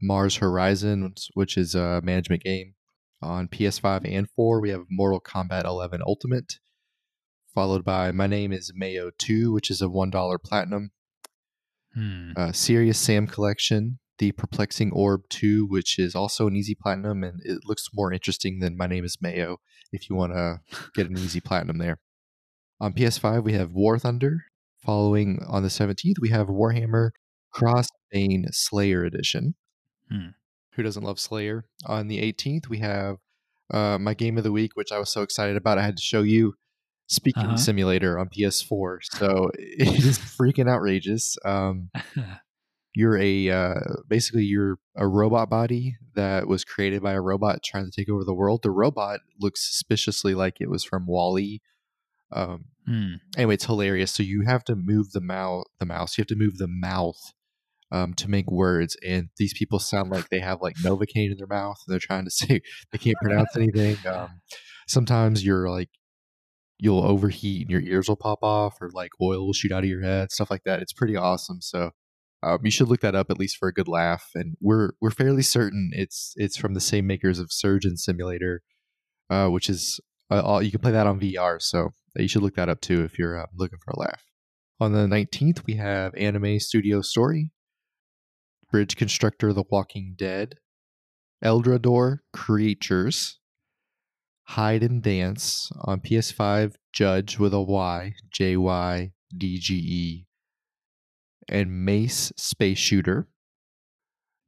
[0.00, 2.74] Mars Horizon, which is a management game.
[3.20, 6.60] On PS5 and 4, we have Mortal Kombat 11 Ultimate,
[7.58, 10.92] followed by My Name is Mayo 2, which is a $1 platinum.
[11.92, 12.30] Hmm.
[12.36, 17.40] Uh, Serious Sam Collection, The Perplexing Orb 2, which is also an easy platinum, and
[17.42, 19.56] it looks more interesting than My Name is Mayo
[19.90, 20.60] if you want to
[20.94, 21.98] get an easy platinum there.
[22.78, 24.44] On PS5, we have War Thunder.
[24.86, 27.10] Following on the 17th, we have Warhammer
[27.56, 29.56] Chaosbane Slayer Edition.
[30.08, 30.28] Hmm.
[30.74, 31.64] Who doesn't love Slayer?
[31.86, 33.16] On the 18th, we have
[33.68, 35.78] uh, my game of the week, which I was so excited about.
[35.78, 36.54] I had to show you
[37.08, 37.56] Speaking Uh-huh.
[37.56, 38.98] Simulator on PS4.
[39.02, 41.36] So it is freaking outrageous.
[41.44, 41.90] Um,
[42.94, 43.74] you're a uh,
[44.08, 48.24] basically you're a robot body that was created by a robot trying to take over
[48.24, 48.60] the world.
[48.62, 51.60] The robot looks suspiciously like it was from WALL-E.
[52.32, 53.16] Um, Hmm.
[53.36, 54.12] anyway, it's hilarious.
[54.12, 56.16] So you have to move the mouth, the mouse.
[56.16, 57.18] You have to move the mouth
[57.92, 61.46] um, to make words, and these people sound like they have like novocaine in their
[61.46, 61.76] mouth.
[61.86, 63.98] And they're trying to say they can't pronounce anything.
[64.06, 64.40] Um,
[64.86, 65.90] sometimes you're like
[66.78, 69.90] you'll overheat and your ears will pop off, or like oil will shoot out of
[69.90, 70.80] your head, stuff like that.
[70.80, 71.60] It's pretty awesome.
[71.60, 71.90] So
[72.42, 74.30] um, you should look that up at least for a good laugh.
[74.34, 78.62] And we're we're fairly certain it's it's from the same makers of Surgeon Simulator,
[79.28, 80.00] uh, which is
[80.30, 81.60] uh, all, you can play that on VR.
[81.60, 84.22] So you should look that up too if you're uh, looking for a laugh.
[84.80, 87.50] On the 19th, we have Anime Studio Story,
[88.70, 90.54] Bridge Constructor The Walking Dead,
[91.44, 93.37] Eldrador Creatures,
[94.48, 100.26] Hide and Dance on PS5, Judge with a Y, J Y D G E,
[101.50, 103.28] and Mace Space Shooter.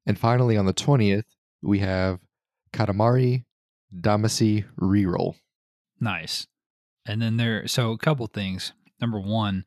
[0.06, 1.24] And finally, on the 20th,
[1.62, 2.18] we have
[2.72, 3.44] Katamari
[3.94, 5.34] Damacy Reroll.
[6.00, 6.46] Nice.
[7.04, 8.72] And then there, so a couple things.
[9.02, 9.66] Number one,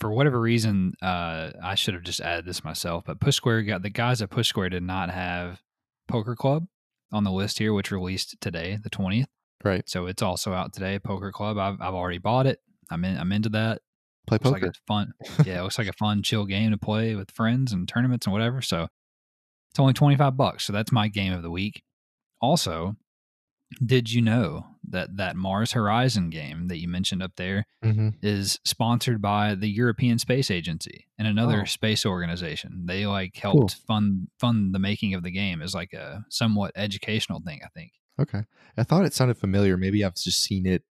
[0.00, 3.82] for whatever reason, uh, I should have just added this myself, but Push Square got
[3.82, 5.62] the guys at Push Square did not have
[6.08, 6.66] Poker Club
[7.12, 9.28] on the list here, which released today, the twentieth.
[9.64, 9.88] Right.
[9.88, 10.98] So it's also out today.
[10.98, 11.58] Poker Club.
[11.58, 12.60] I've I've already bought it.
[12.90, 13.16] I'm in.
[13.18, 13.82] I'm into that.
[14.26, 14.66] Play Looks poker.
[14.66, 15.12] like a fun.
[15.46, 18.32] Yeah, it looks like a fun, chill game to play with friends and tournaments and
[18.32, 18.62] whatever.
[18.62, 18.88] So
[19.70, 20.64] it's only twenty five bucks.
[20.64, 21.82] So that's my game of the week.
[22.40, 22.96] Also,
[23.84, 28.58] did you know that that Mars Horizon game that you mentioned up there hmm is
[28.64, 31.64] sponsored by the European Space Agency and another Oh.
[31.64, 32.84] space organization.
[32.86, 37.40] They like helped fund fund the making of the game as like a somewhat educational
[37.40, 37.92] thing, I think.
[38.20, 38.42] Okay.
[38.76, 39.76] I thought it sounded familiar.
[39.76, 40.82] Maybe I've just seen it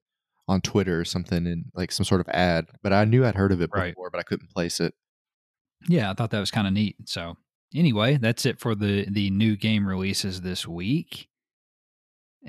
[0.47, 3.53] on Twitter or something in like some sort of ad, but I knew I'd heard
[3.53, 3.93] of it Right.
[3.95, 4.95] before, but I couldn't place it.
[5.89, 6.97] Yeah, I thought that was kind of neat.
[7.09, 7.37] So
[7.75, 11.29] anyway, that's it for the the new game releases this week.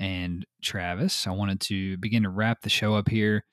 [0.00, 3.44] And Travis, I wanted to begin to wrap the show up here.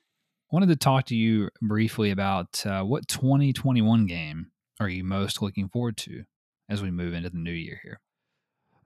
[0.50, 4.48] I wanted to talk to you briefly about uh, what 2021 game
[4.80, 6.24] are you most looking forward to
[6.70, 8.00] as we move into the new year here.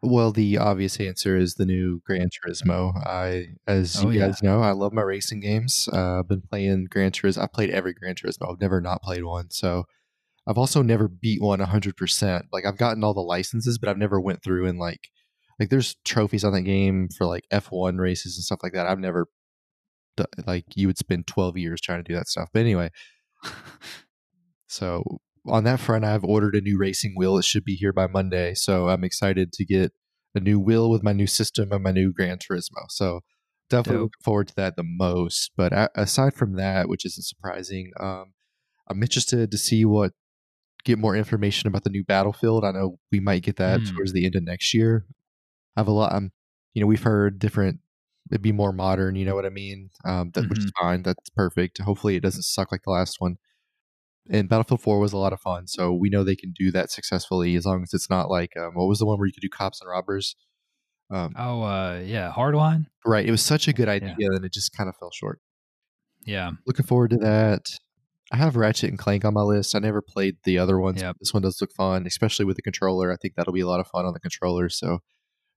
[0.01, 2.95] Well, the obvious answer is the new Gran Turismo.
[3.05, 4.27] I, as Oh, you yeah.
[4.29, 5.87] guys know, I love my racing games.
[5.93, 7.43] Uh, I've been playing Gran Turismo.
[7.43, 8.51] I've played every Gran Turismo.
[8.51, 9.51] I've never not played one.
[9.51, 9.83] So
[10.47, 12.41] I've also never beat one 100%.
[12.51, 15.09] Like I've gotten all the licenses, but I've never went through and like,
[15.61, 18.87] like there's trophies on that game for like F1 races and stuff like that.
[18.87, 19.27] I've never,
[20.47, 22.49] like you would spend 12 years trying to do that stuff.
[22.51, 22.89] But anyway,
[24.67, 25.03] so
[25.45, 27.37] on that front, I've ordered a new racing wheel.
[27.37, 28.55] It should be here by Monday.
[28.55, 29.91] So I'm excited to get
[30.33, 32.85] a new wheel with my new system and my new Gran Turismo.
[32.89, 33.21] So
[33.69, 34.01] definitely Dope.
[34.05, 35.51] looking forward to that the most.
[35.55, 38.33] But aside from that, which isn't surprising, um,
[38.89, 40.13] I'm interested to see what
[40.83, 42.65] get more information about the new Battlefield.
[42.65, 43.93] I know we might get that Mm.
[43.95, 45.05] towards the end of next year.
[45.75, 46.13] I have a lot.
[46.13, 46.31] Um,
[46.73, 47.79] you know, we've heard different.
[48.31, 49.15] It'd be more modern.
[49.15, 49.89] You know what I mean?
[50.05, 51.03] Um, that which is fine.
[51.03, 51.79] That's perfect.
[51.79, 53.37] Hopefully, it doesn't suck like the last one.
[54.29, 56.91] And Battlefield 4 was a lot of fun, so we know they can do that
[56.91, 59.41] successfully as long as it's not like um, what was the one where you could
[59.41, 60.35] do cops and robbers.
[61.09, 62.85] Um, Oh, uh, yeah, Hardline.
[63.05, 65.39] right, it was such a good idea, and it just kind of fell short.
[66.23, 67.65] Yeah, Looking forward to that.
[68.31, 69.75] I have Ratchet and Clank on my list.
[69.75, 71.01] I never played the other ones.
[71.01, 71.17] Yep.
[71.19, 73.11] This one does look fun, especially with the controller.
[73.11, 74.69] I think that'll be a lot of fun on the controller.
[74.69, 74.99] So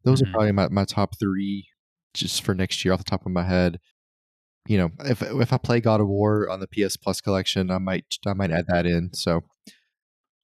[0.05, 0.29] those Mhm.
[0.29, 1.69] are probably my, my top three
[2.13, 3.81] just for next year off the top of my head.
[4.67, 7.79] You know, if if I play God of War on the PS Plus collection, I
[7.79, 9.13] might I might add that in.
[9.13, 9.43] So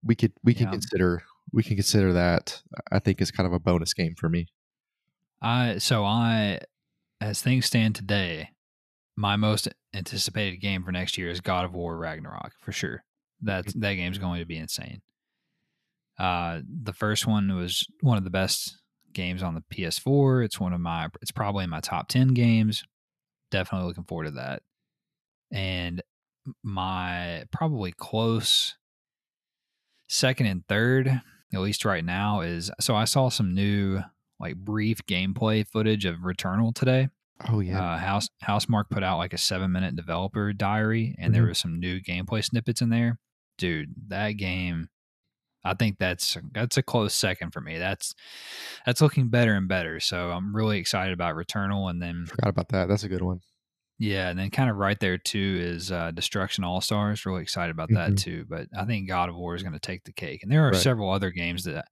[0.03, 2.63] we could we can consider we can consider that.
[2.93, 4.49] I think is kind of a bonus game for me.
[5.41, 6.61] I so I,
[7.21, 8.51] as things stand today,
[9.17, 13.05] my most anticipated game for next year is God of War Ragnarok for sure.
[13.41, 15.01] That's that game's going to be insane.
[16.19, 18.77] Uh, the first one was one of the best
[19.13, 20.45] games on the PS4.
[20.45, 21.09] It's one of my.
[21.23, 22.85] It's probably in my top ten games.
[23.51, 24.63] Definitely looking forward to that.
[25.53, 26.03] And
[26.63, 28.77] my probably close
[30.09, 31.09] second and third,
[31.53, 34.01] at least right now, is so I saw some new
[34.39, 37.09] like brief gameplay footage of Returnal today.
[37.49, 41.45] Oh yeah, Uh, House Housemarque put out like a seven minute developer diary, and there
[41.45, 41.49] Mhm.
[41.49, 43.19] was some new gameplay snippets in there.
[43.59, 44.89] Dude, that game,
[45.65, 47.79] I think that's that's a close second for me.
[47.79, 48.15] That's
[48.87, 50.01] that's looking better and better.
[50.01, 52.89] So I'm really excited about Returnal, and then forgot about that.
[52.89, 53.41] That's a good one.
[53.99, 57.27] yeah, and then kind of right there too is uh, Destruction All Stars.
[57.27, 58.19] Really excited about that Mhm.
[58.19, 58.47] too.
[58.49, 60.71] But I think God of War is going to take the cake, and there are
[60.71, 60.81] Right.
[60.81, 61.85] several other games that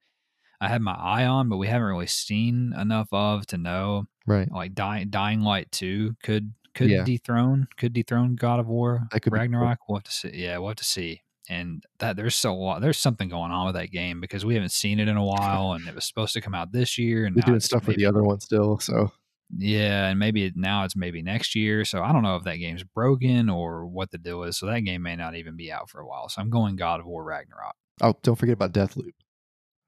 [0.61, 4.07] I have my eye on, but we haven't really seen enough of to know.
[4.27, 4.51] Right.
[4.51, 7.05] Like Dying Dying Light Two could could Yeah.
[7.05, 9.41] dethrone could dethrone God of War That could be cool.
[9.43, 9.79] Ragnarok.
[9.89, 10.31] We'll have to see.
[10.33, 11.21] Yeah, we'll have to see.
[11.51, 14.73] And that there's so lot, there's something going on with that game because we haven't
[14.73, 17.35] seen it in a while, and it was supposed to come out this year, and
[17.37, 18.79] They're doing stuff with the other one still.
[18.81, 19.13] So
[19.57, 21.85] yeah, and maybe it- now it's maybe next year.
[21.87, 24.59] So I don't know if that game's broken or what the deal is.
[24.59, 26.29] So that game may not even be out for a while.
[26.29, 27.75] So I'm going God of War Ragnarok.
[28.03, 29.13] oh, don't forget about Deathloop.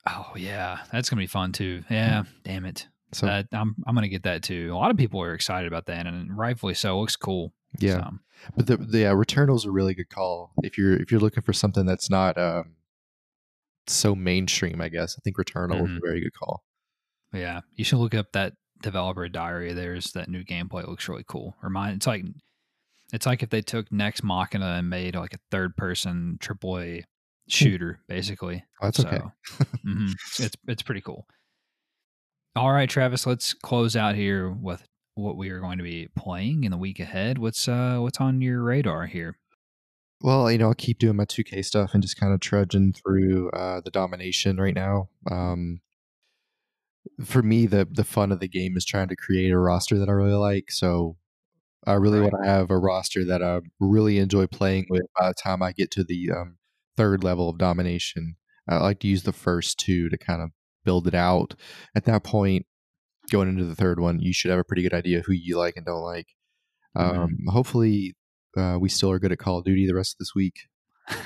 [0.08, 1.82] Oh yeah, that's gonna be fun too.
[1.88, 1.94] Hmm.
[1.94, 2.88] Yeah, damn it.
[3.12, 4.70] So That, I'm I'm gonna get that too.
[4.72, 6.96] A lot of people are excited about that, and rightfully so.
[6.96, 7.52] It looks cool.
[7.78, 8.04] Yeah.
[8.04, 8.10] So,
[8.56, 11.52] But the, the yeah, Returnal's a really good call if you're if you're looking for
[11.52, 12.74] something that's not um
[13.86, 14.80] so mainstream.
[14.80, 15.96] I guess I think Returnal is Mhm.
[15.98, 16.62] a very good call.
[17.32, 19.72] yeah, you should look up that developer diary.
[19.72, 20.82] There's that new gameplay.
[20.82, 21.54] It looks really cool.
[21.62, 22.24] Remind it's like
[23.12, 27.02] it's like if they took Nex Machina and made like a third person AAA
[27.48, 28.64] shooter, basically.
[28.80, 29.20] Oh, that's okay.
[29.86, 31.26] mhm, it's it's pretty cool.
[32.56, 34.82] All right, Travis, let's close out here with
[35.20, 37.38] what we are going to be playing in the week ahead.
[37.38, 39.38] What's uh what's on your radar here?
[40.22, 43.50] Well, you know, I'll keep doing my 2K stuff and just kind of trudging through
[43.50, 45.08] uh, the domination right now.
[45.30, 45.80] Um,
[47.24, 50.08] for me, the the fun of the game is trying to create a roster that
[50.08, 50.70] I really like.
[50.70, 51.16] So
[51.86, 52.22] I really Right.
[52.22, 55.72] want to have a roster that I really enjoy playing with by the time I
[55.72, 56.58] get to the um,
[56.96, 58.36] third level of domination.
[58.68, 60.50] I like to use the first two to kind of
[60.84, 61.54] build it out.
[61.96, 62.66] At that point,
[63.30, 65.76] going into the third one, you should have a pretty good idea who you like
[65.76, 66.28] and don't like.
[66.96, 67.18] Mhm.
[67.18, 68.16] Um, Hopefully,
[68.56, 70.68] uh, we still are good at Call of Duty the rest of this week.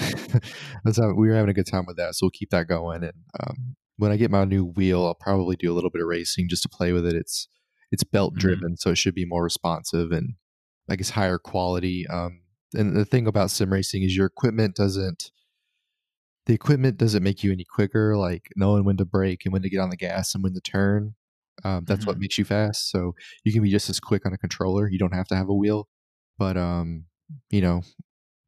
[0.84, 3.04] That's how, we were having a good time with that, so we'll keep that going.
[3.04, 6.08] And um, when I get my new wheel, I'll probably do a little bit of
[6.08, 7.14] racing just to play with it.
[7.14, 7.48] It's
[7.92, 10.34] it's belt driven, so it should be more responsive and
[10.88, 12.06] I guess higher quality.
[12.08, 15.30] Um, and the thing about sim racing is your equipment doesn't
[16.46, 18.16] the equipment doesn't make you any quicker.
[18.16, 20.60] Like knowing when to brake and when to get on the gas and when to
[20.60, 21.14] turn.
[21.64, 22.20] Um, that's what Mhm.
[22.20, 22.90] makes you fast.
[22.90, 24.88] So you can be just as quick on a controller.
[24.90, 25.88] You don't have to have a wheel,
[26.38, 27.06] but um,
[27.50, 27.82] you know,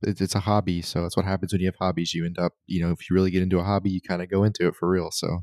[0.03, 0.83] it's, it's a hobby.
[0.83, 2.15] So that's what happens when you have hobbies.
[2.15, 4.31] You end up, you know, if you really get into a hobby, you kind of
[4.31, 5.11] go into it for real.
[5.13, 5.43] So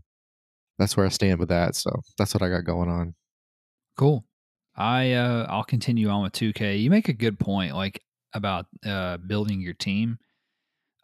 [0.80, 1.76] that's where I stand with that.
[1.76, 3.16] So that's what I got going on.
[3.98, 4.26] Cool.
[4.76, 6.78] I uh I'll continue on with 2K.
[6.78, 8.04] You make a good point like
[8.34, 10.20] about uh building your team.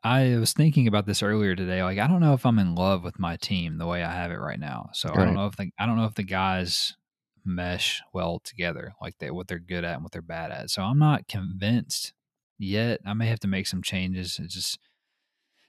[0.06, 1.82] I was thinking about this earlier today.
[1.82, 4.30] Like I don't know if I'm in love with my team the way I have
[4.32, 4.91] it right now.
[4.93, 6.95] So I don't know if the I don't know if the guys
[7.43, 10.70] mesh well together, like they what they're good at and what they're bad at.
[10.70, 12.14] So I'm not convinced
[12.60, 13.01] yet.
[13.03, 14.39] I may have to make some changes.
[14.39, 14.80] It's just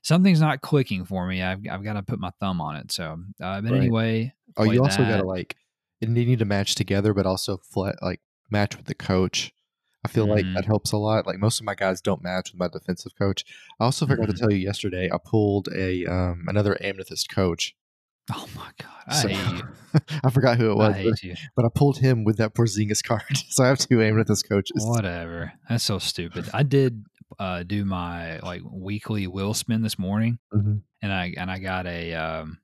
[0.03, 1.43] something's not clicking for me.
[1.43, 2.93] I've I've got to put my thumb on it.
[2.93, 3.81] So, uh, but Right.
[3.83, 5.57] anyway, Oh, you also got to like,
[6.03, 8.21] and they need to match together, but also flat, like
[8.51, 9.53] match with the coach.
[10.07, 10.55] I feel like Mhm.
[10.55, 11.27] that helps a lot.
[11.27, 13.45] Like most of my guys don't match with my defensive coach.
[13.81, 14.33] I also forgot Mhm.
[14.33, 17.75] to tell you yesterday, I pulled a um, another amethyst coach.
[18.33, 19.69] Oh my god, I So hate you.
[20.25, 21.35] I forgot who it was, I but, you.
[21.55, 23.23] but I pulled him with that Porzingis card.
[23.51, 24.85] so I have two amethyst coaches.
[24.87, 25.53] Whatever.
[25.69, 26.49] That's so stupid.
[26.55, 27.05] I did
[27.39, 30.83] uh, do my like weekly wheel spin this morning, Mhm.
[31.03, 32.59] and I and I got a um,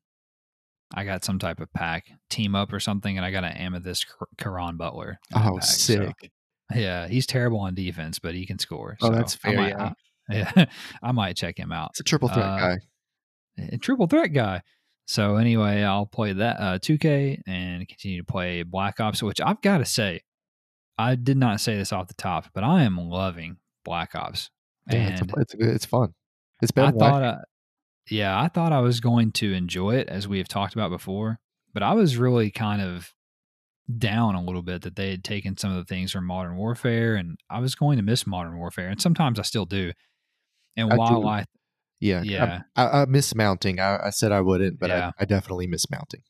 [0.94, 4.06] I got some type of pack team up or something, and I got an amethyst
[4.08, 5.18] Kar- Caron Butler.
[5.34, 6.30] Oh, pack, so- sick!
[6.74, 8.96] Yeah, he's terrible on defense, but he can score.
[9.00, 9.92] Oh, so that's I fair, might, yeah.
[10.30, 10.64] I, yeah,
[11.02, 11.90] I might check him out.
[11.90, 12.78] It's a triple threat Uh, guy.
[13.72, 14.62] a triple threat guy.
[15.06, 19.60] So anyway, I'll play that uh, 2K and continue to play Black Ops, which I've
[19.60, 20.20] got to say,
[20.96, 24.50] I did not say this off the top, but I am loving Black Ops.
[24.90, 26.14] Yeah, it's, a, it's, a- it's fun.
[26.62, 27.38] It's better I than I thought, uh,
[28.10, 31.40] yeah, I thought I was going to enjoy it as we have talked about before,
[31.74, 33.12] but I was really kind of
[33.98, 37.16] down a little bit that they had taken some of the things from Modern Warfare,
[37.16, 39.92] and I was going to miss Modern Warfare, and sometimes I still do.
[40.76, 41.28] And I while do.
[41.28, 41.44] I
[42.00, 42.62] Yeah, Yeah.
[42.76, 43.78] I, I, miss mounting.
[43.78, 45.12] I, I said I wouldn't, but Yeah.
[45.18, 46.22] I, I definitely miss mounting.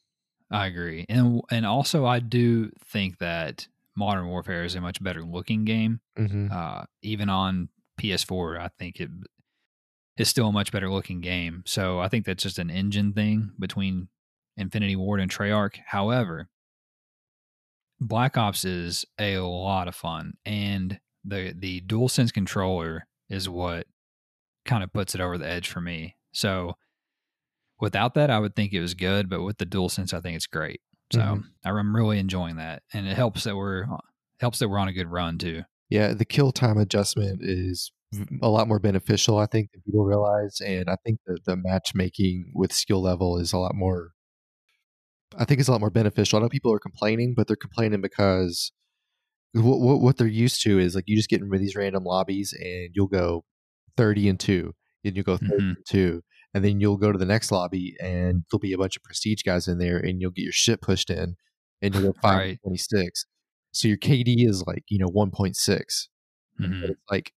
[0.50, 5.22] I agree, and and also I do think that Modern Warfare is a much better
[5.22, 6.00] looking game.
[6.16, 7.68] hmm Uh, even on
[8.00, 9.10] PS4, I think it
[10.18, 11.62] is still a much better looking game.
[11.66, 14.08] So I think that's just an engine thing between
[14.56, 15.76] Infinity Ward and Treyarch.
[15.86, 16.48] However,
[18.06, 23.86] Black Ops is a lot of fun, and the the DualSense controller is what
[24.64, 26.16] kind of puts it over the edge for me.
[26.32, 26.74] So
[27.80, 30.46] without that, I would think it was good, but with the DualSense, I think it's
[30.46, 30.80] great.
[31.12, 31.44] So Mhm.
[31.64, 33.86] I'm really enjoying that, and it helps that we're
[34.40, 35.62] helps that we're on a good run too.
[35.90, 37.92] Yeah, the kill time adjustment is
[38.42, 40.60] a lot more beneficial, I think, than people realize.
[40.60, 44.12] And I think that the matchmaking with skill level is a lot more.
[45.38, 46.38] I think it's a lot more beneficial.
[46.38, 48.72] I know people are complaining, but they're complaining because
[49.52, 52.52] what, what, what they're used to is like you just get into these random lobbies
[52.58, 53.44] and you'll go
[53.96, 54.72] 30 and 2,
[55.04, 55.76] and you'll go 30 Mhm.
[55.76, 56.22] and 2,
[56.54, 59.42] and then you'll go to the next lobby and there'll be a bunch of prestige
[59.42, 61.36] guys in there and you'll get your shit pushed in
[61.82, 62.58] and you'll go 5 right.
[62.62, 63.26] 26
[63.72, 66.08] So your KD is like, you know, 1.6
[66.60, 66.90] Mhm.
[66.90, 67.32] it's like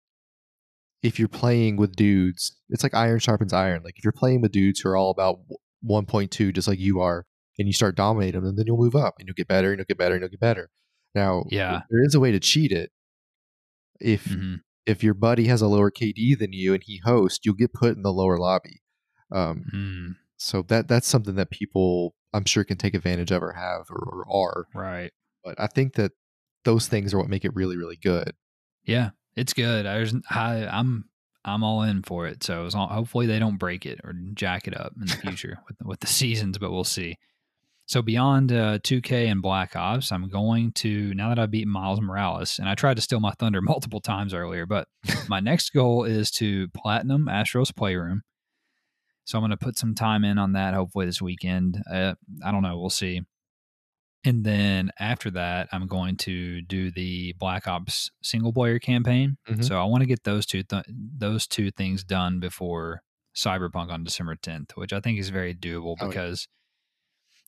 [1.03, 3.83] if you're playing with dudes, it's like iron sharpens iron.
[3.85, 5.39] Like if you're playing with dudes who are all about
[5.83, 7.27] 1.2, just like you are,
[7.59, 9.79] and you start dominating them, and then you'll move up and you'll get better and
[9.79, 10.71] you'll get better and you'll get better.
[11.15, 11.83] Now, Yeah.
[11.91, 12.91] there is a way to cheat it.
[14.01, 14.61] If Mhm.
[14.87, 17.97] if your buddy has a lower KD than you and he hosts, you'll get put
[17.97, 18.83] in the lower lobby.
[19.31, 23.53] Um, Mm, so that that's something that people I'm sure can take advantage of or
[23.53, 24.67] have or, or are.
[24.75, 25.13] right.
[25.45, 26.13] But I think that
[26.65, 28.35] those things are what make it really really good.
[28.85, 29.87] Yeah, it's good.
[29.87, 31.09] I, I I'm
[31.47, 32.43] I'm all in for it.
[32.43, 35.59] So as long, hopefully they don't break it or jack it up in the future
[35.69, 37.17] with with the seasons, but we'll see.
[37.87, 42.01] So beyond uh, 2K and Black Ops, I'm going to now that I've beaten Miles
[42.01, 44.89] Morales, and I tried to steal my thunder multiple times earlier, but
[45.29, 48.23] my next goal is to platinum Astro's Playroom.
[49.27, 50.75] So I'm going to put some time in on that.
[50.75, 51.83] Hopefully this weekend.
[51.91, 52.15] Uh,
[52.45, 52.79] I don't know.
[52.79, 53.23] We'll see.
[54.27, 59.37] And then after that, I'm going to do the Black Ops single player campaign.
[59.49, 59.63] Mhm.
[59.65, 63.03] So I want to get those two th- those two things done before
[63.37, 66.13] Cyberpunk on December 10th, which I think is very doable Oh, yeah.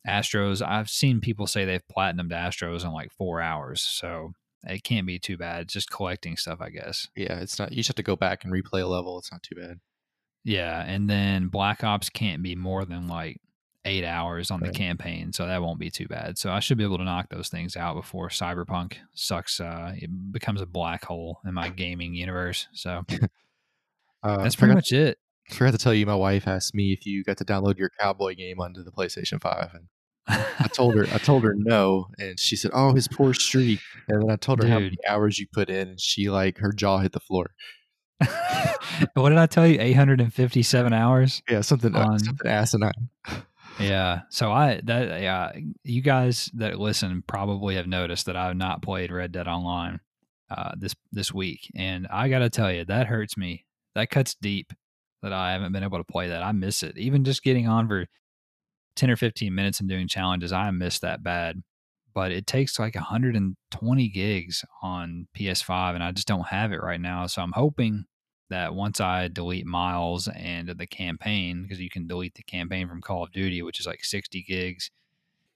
[0.06, 0.66] Astros.
[0.66, 4.32] I've seen people say they've platinumed Astros in like four hours, so
[4.64, 5.62] it can't be too bad.
[5.62, 7.08] It's just collecting stuff, I guess.
[7.16, 7.70] Yeah, it's not.
[7.72, 9.18] You just have to go back and replay a level.
[9.18, 9.80] It's not too bad.
[10.44, 13.40] Yeah, and then Black Ops can't be more than like
[13.84, 16.38] eight hours on the campaign, so that won't be too bad.
[16.38, 19.60] So I should be able to knock those things out before Cyberpunk sucks.
[19.60, 22.68] Uh, it becomes a black hole in my gaming universe.
[22.72, 23.04] So
[24.22, 25.18] Uh, that's pretty much it.
[25.50, 28.34] forgot to tell you, my wife asked me if you got to download your cowboy
[28.34, 29.84] game onto the PlayStation Five, and
[30.28, 34.22] I told her I told her no, and she said, "Oh, his poor streak." And
[34.22, 36.98] then I told her how many hours you put in, and she like her jaw
[36.98, 37.50] hit the floor.
[39.14, 39.78] what did I tell you?
[39.80, 41.42] 857 hours.
[41.48, 43.10] Yeah, something uh, On- something asinine.
[43.78, 44.22] Yeah.
[44.30, 45.52] So I that yeah,
[45.84, 50.00] you guys that listen probably have noticed that I have not played Red Dead Online
[50.50, 53.66] uh, this this week, and I got to tell you that hurts me.
[53.94, 54.72] That cuts deep
[55.22, 56.42] that I haven't been able to play that.
[56.42, 56.96] I miss it.
[56.96, 58.06] Even just getting on for
[58.96, 61.62] ten or fifteen minutes and doing challenges, I miss that bad.
[62.14, 67.00] But it takes like 120 gigs on PS5, and I just don't have it right
[67.00, 67.26] now.
[67.26, 68.06] So I'm hoping
[68.48, 73.02] that once I delete Miles and the campaign, because you can delete the campaign from
[73.02, 74.90] Call of Duty, which is like 60 gigs,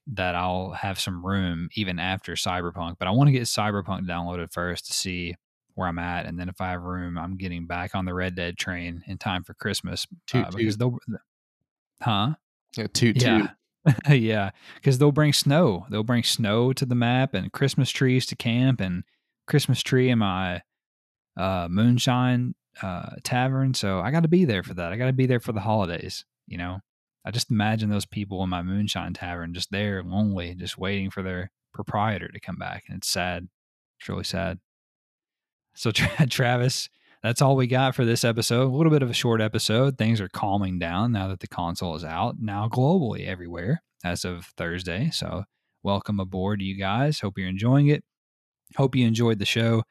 [0.07, 2.97] that I'll have some room even after Cyberpunk.
[2.99, 5.35] But I want to get Cyberpunk downloaded first to see
[5.75, 6.25] where I'm at.
[6.25, 9.17] And then if I have room, I'm getting back on the Red Dead train in
[9.17, 10.05] time for Christmas.
[10.47, 10.97] Uh, because they'll,
[12.01, 12.31] huh?
[12.77, 13.49] Yeah, toot toot.
[14.07, 14.13] Yeah.
[14.13, 14.51] yeah.
[14.75, 15.87] Because they'll bring snow.
[15.89, 19.03] They'll bring snow to the map and Christmas trees to camp and
[19.47, 20.61] Christmas tree in my
[21.35, 23.73] uh, moonshine uh, tavern.
[23.73, 24.93] So I got to be there for that.
[24.93, 26.25] I got to be there for the holidays.
[26.47, 26.79] You know,
[27.25, 31.23] I just imagine those people in my moonshine tavern just there, lonely, just waiting for
[31.23, 32.83] their proprietor to come back.
[32.87, 33.47] And it's sad.
[33.99, 34.59] It's really sad.
[35.73, 36.89] So, Tra- Travis,
[37.23, 38.63] that's all we got for this episode.
[38.63, 39.97] A little bit of a short episode.
[39.97, 44.45] Things are calming down now that the console is out, now globally everywhere as of
[44.57, 45.11] Thursday.
[45.11, 45.43] So,
[45.83, 47.19] welcome aboard, you guys.
[47.19, 48.03] Hope you're enjoying it.
[48.75, 49.83] Hope you enjoyed the show.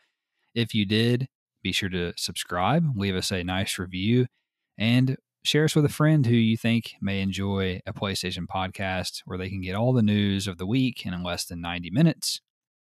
[0.54, 1.28] If you did,
[1.62, 4.26] be sure to subscribe, leave us a nice review,
[4.76, 9.38] and share us with a friend who you think may enjoy a PlayStation podcast where
[9.38, 12.40] they can get all the news of the week in less than 90 minutes.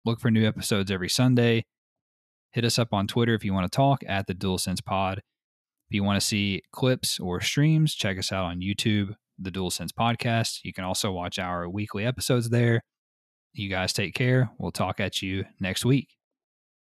[0.05, 1.65] Look for new episodes every Sunday.
[2.53, 5.19] Hit us up on Twitter if you want to talk at the DualSense Pod.
[5.19, 9.91] If you want to see clips or streams, check us out on YouTube, the DualSense
[9.99, 10.61] Podcast.
[10.63, 12.83] You can also watch our weekly episodes there.
[13.55, 14.51] You guys take care.
[14.59, 16.09] We'll talk at you next week.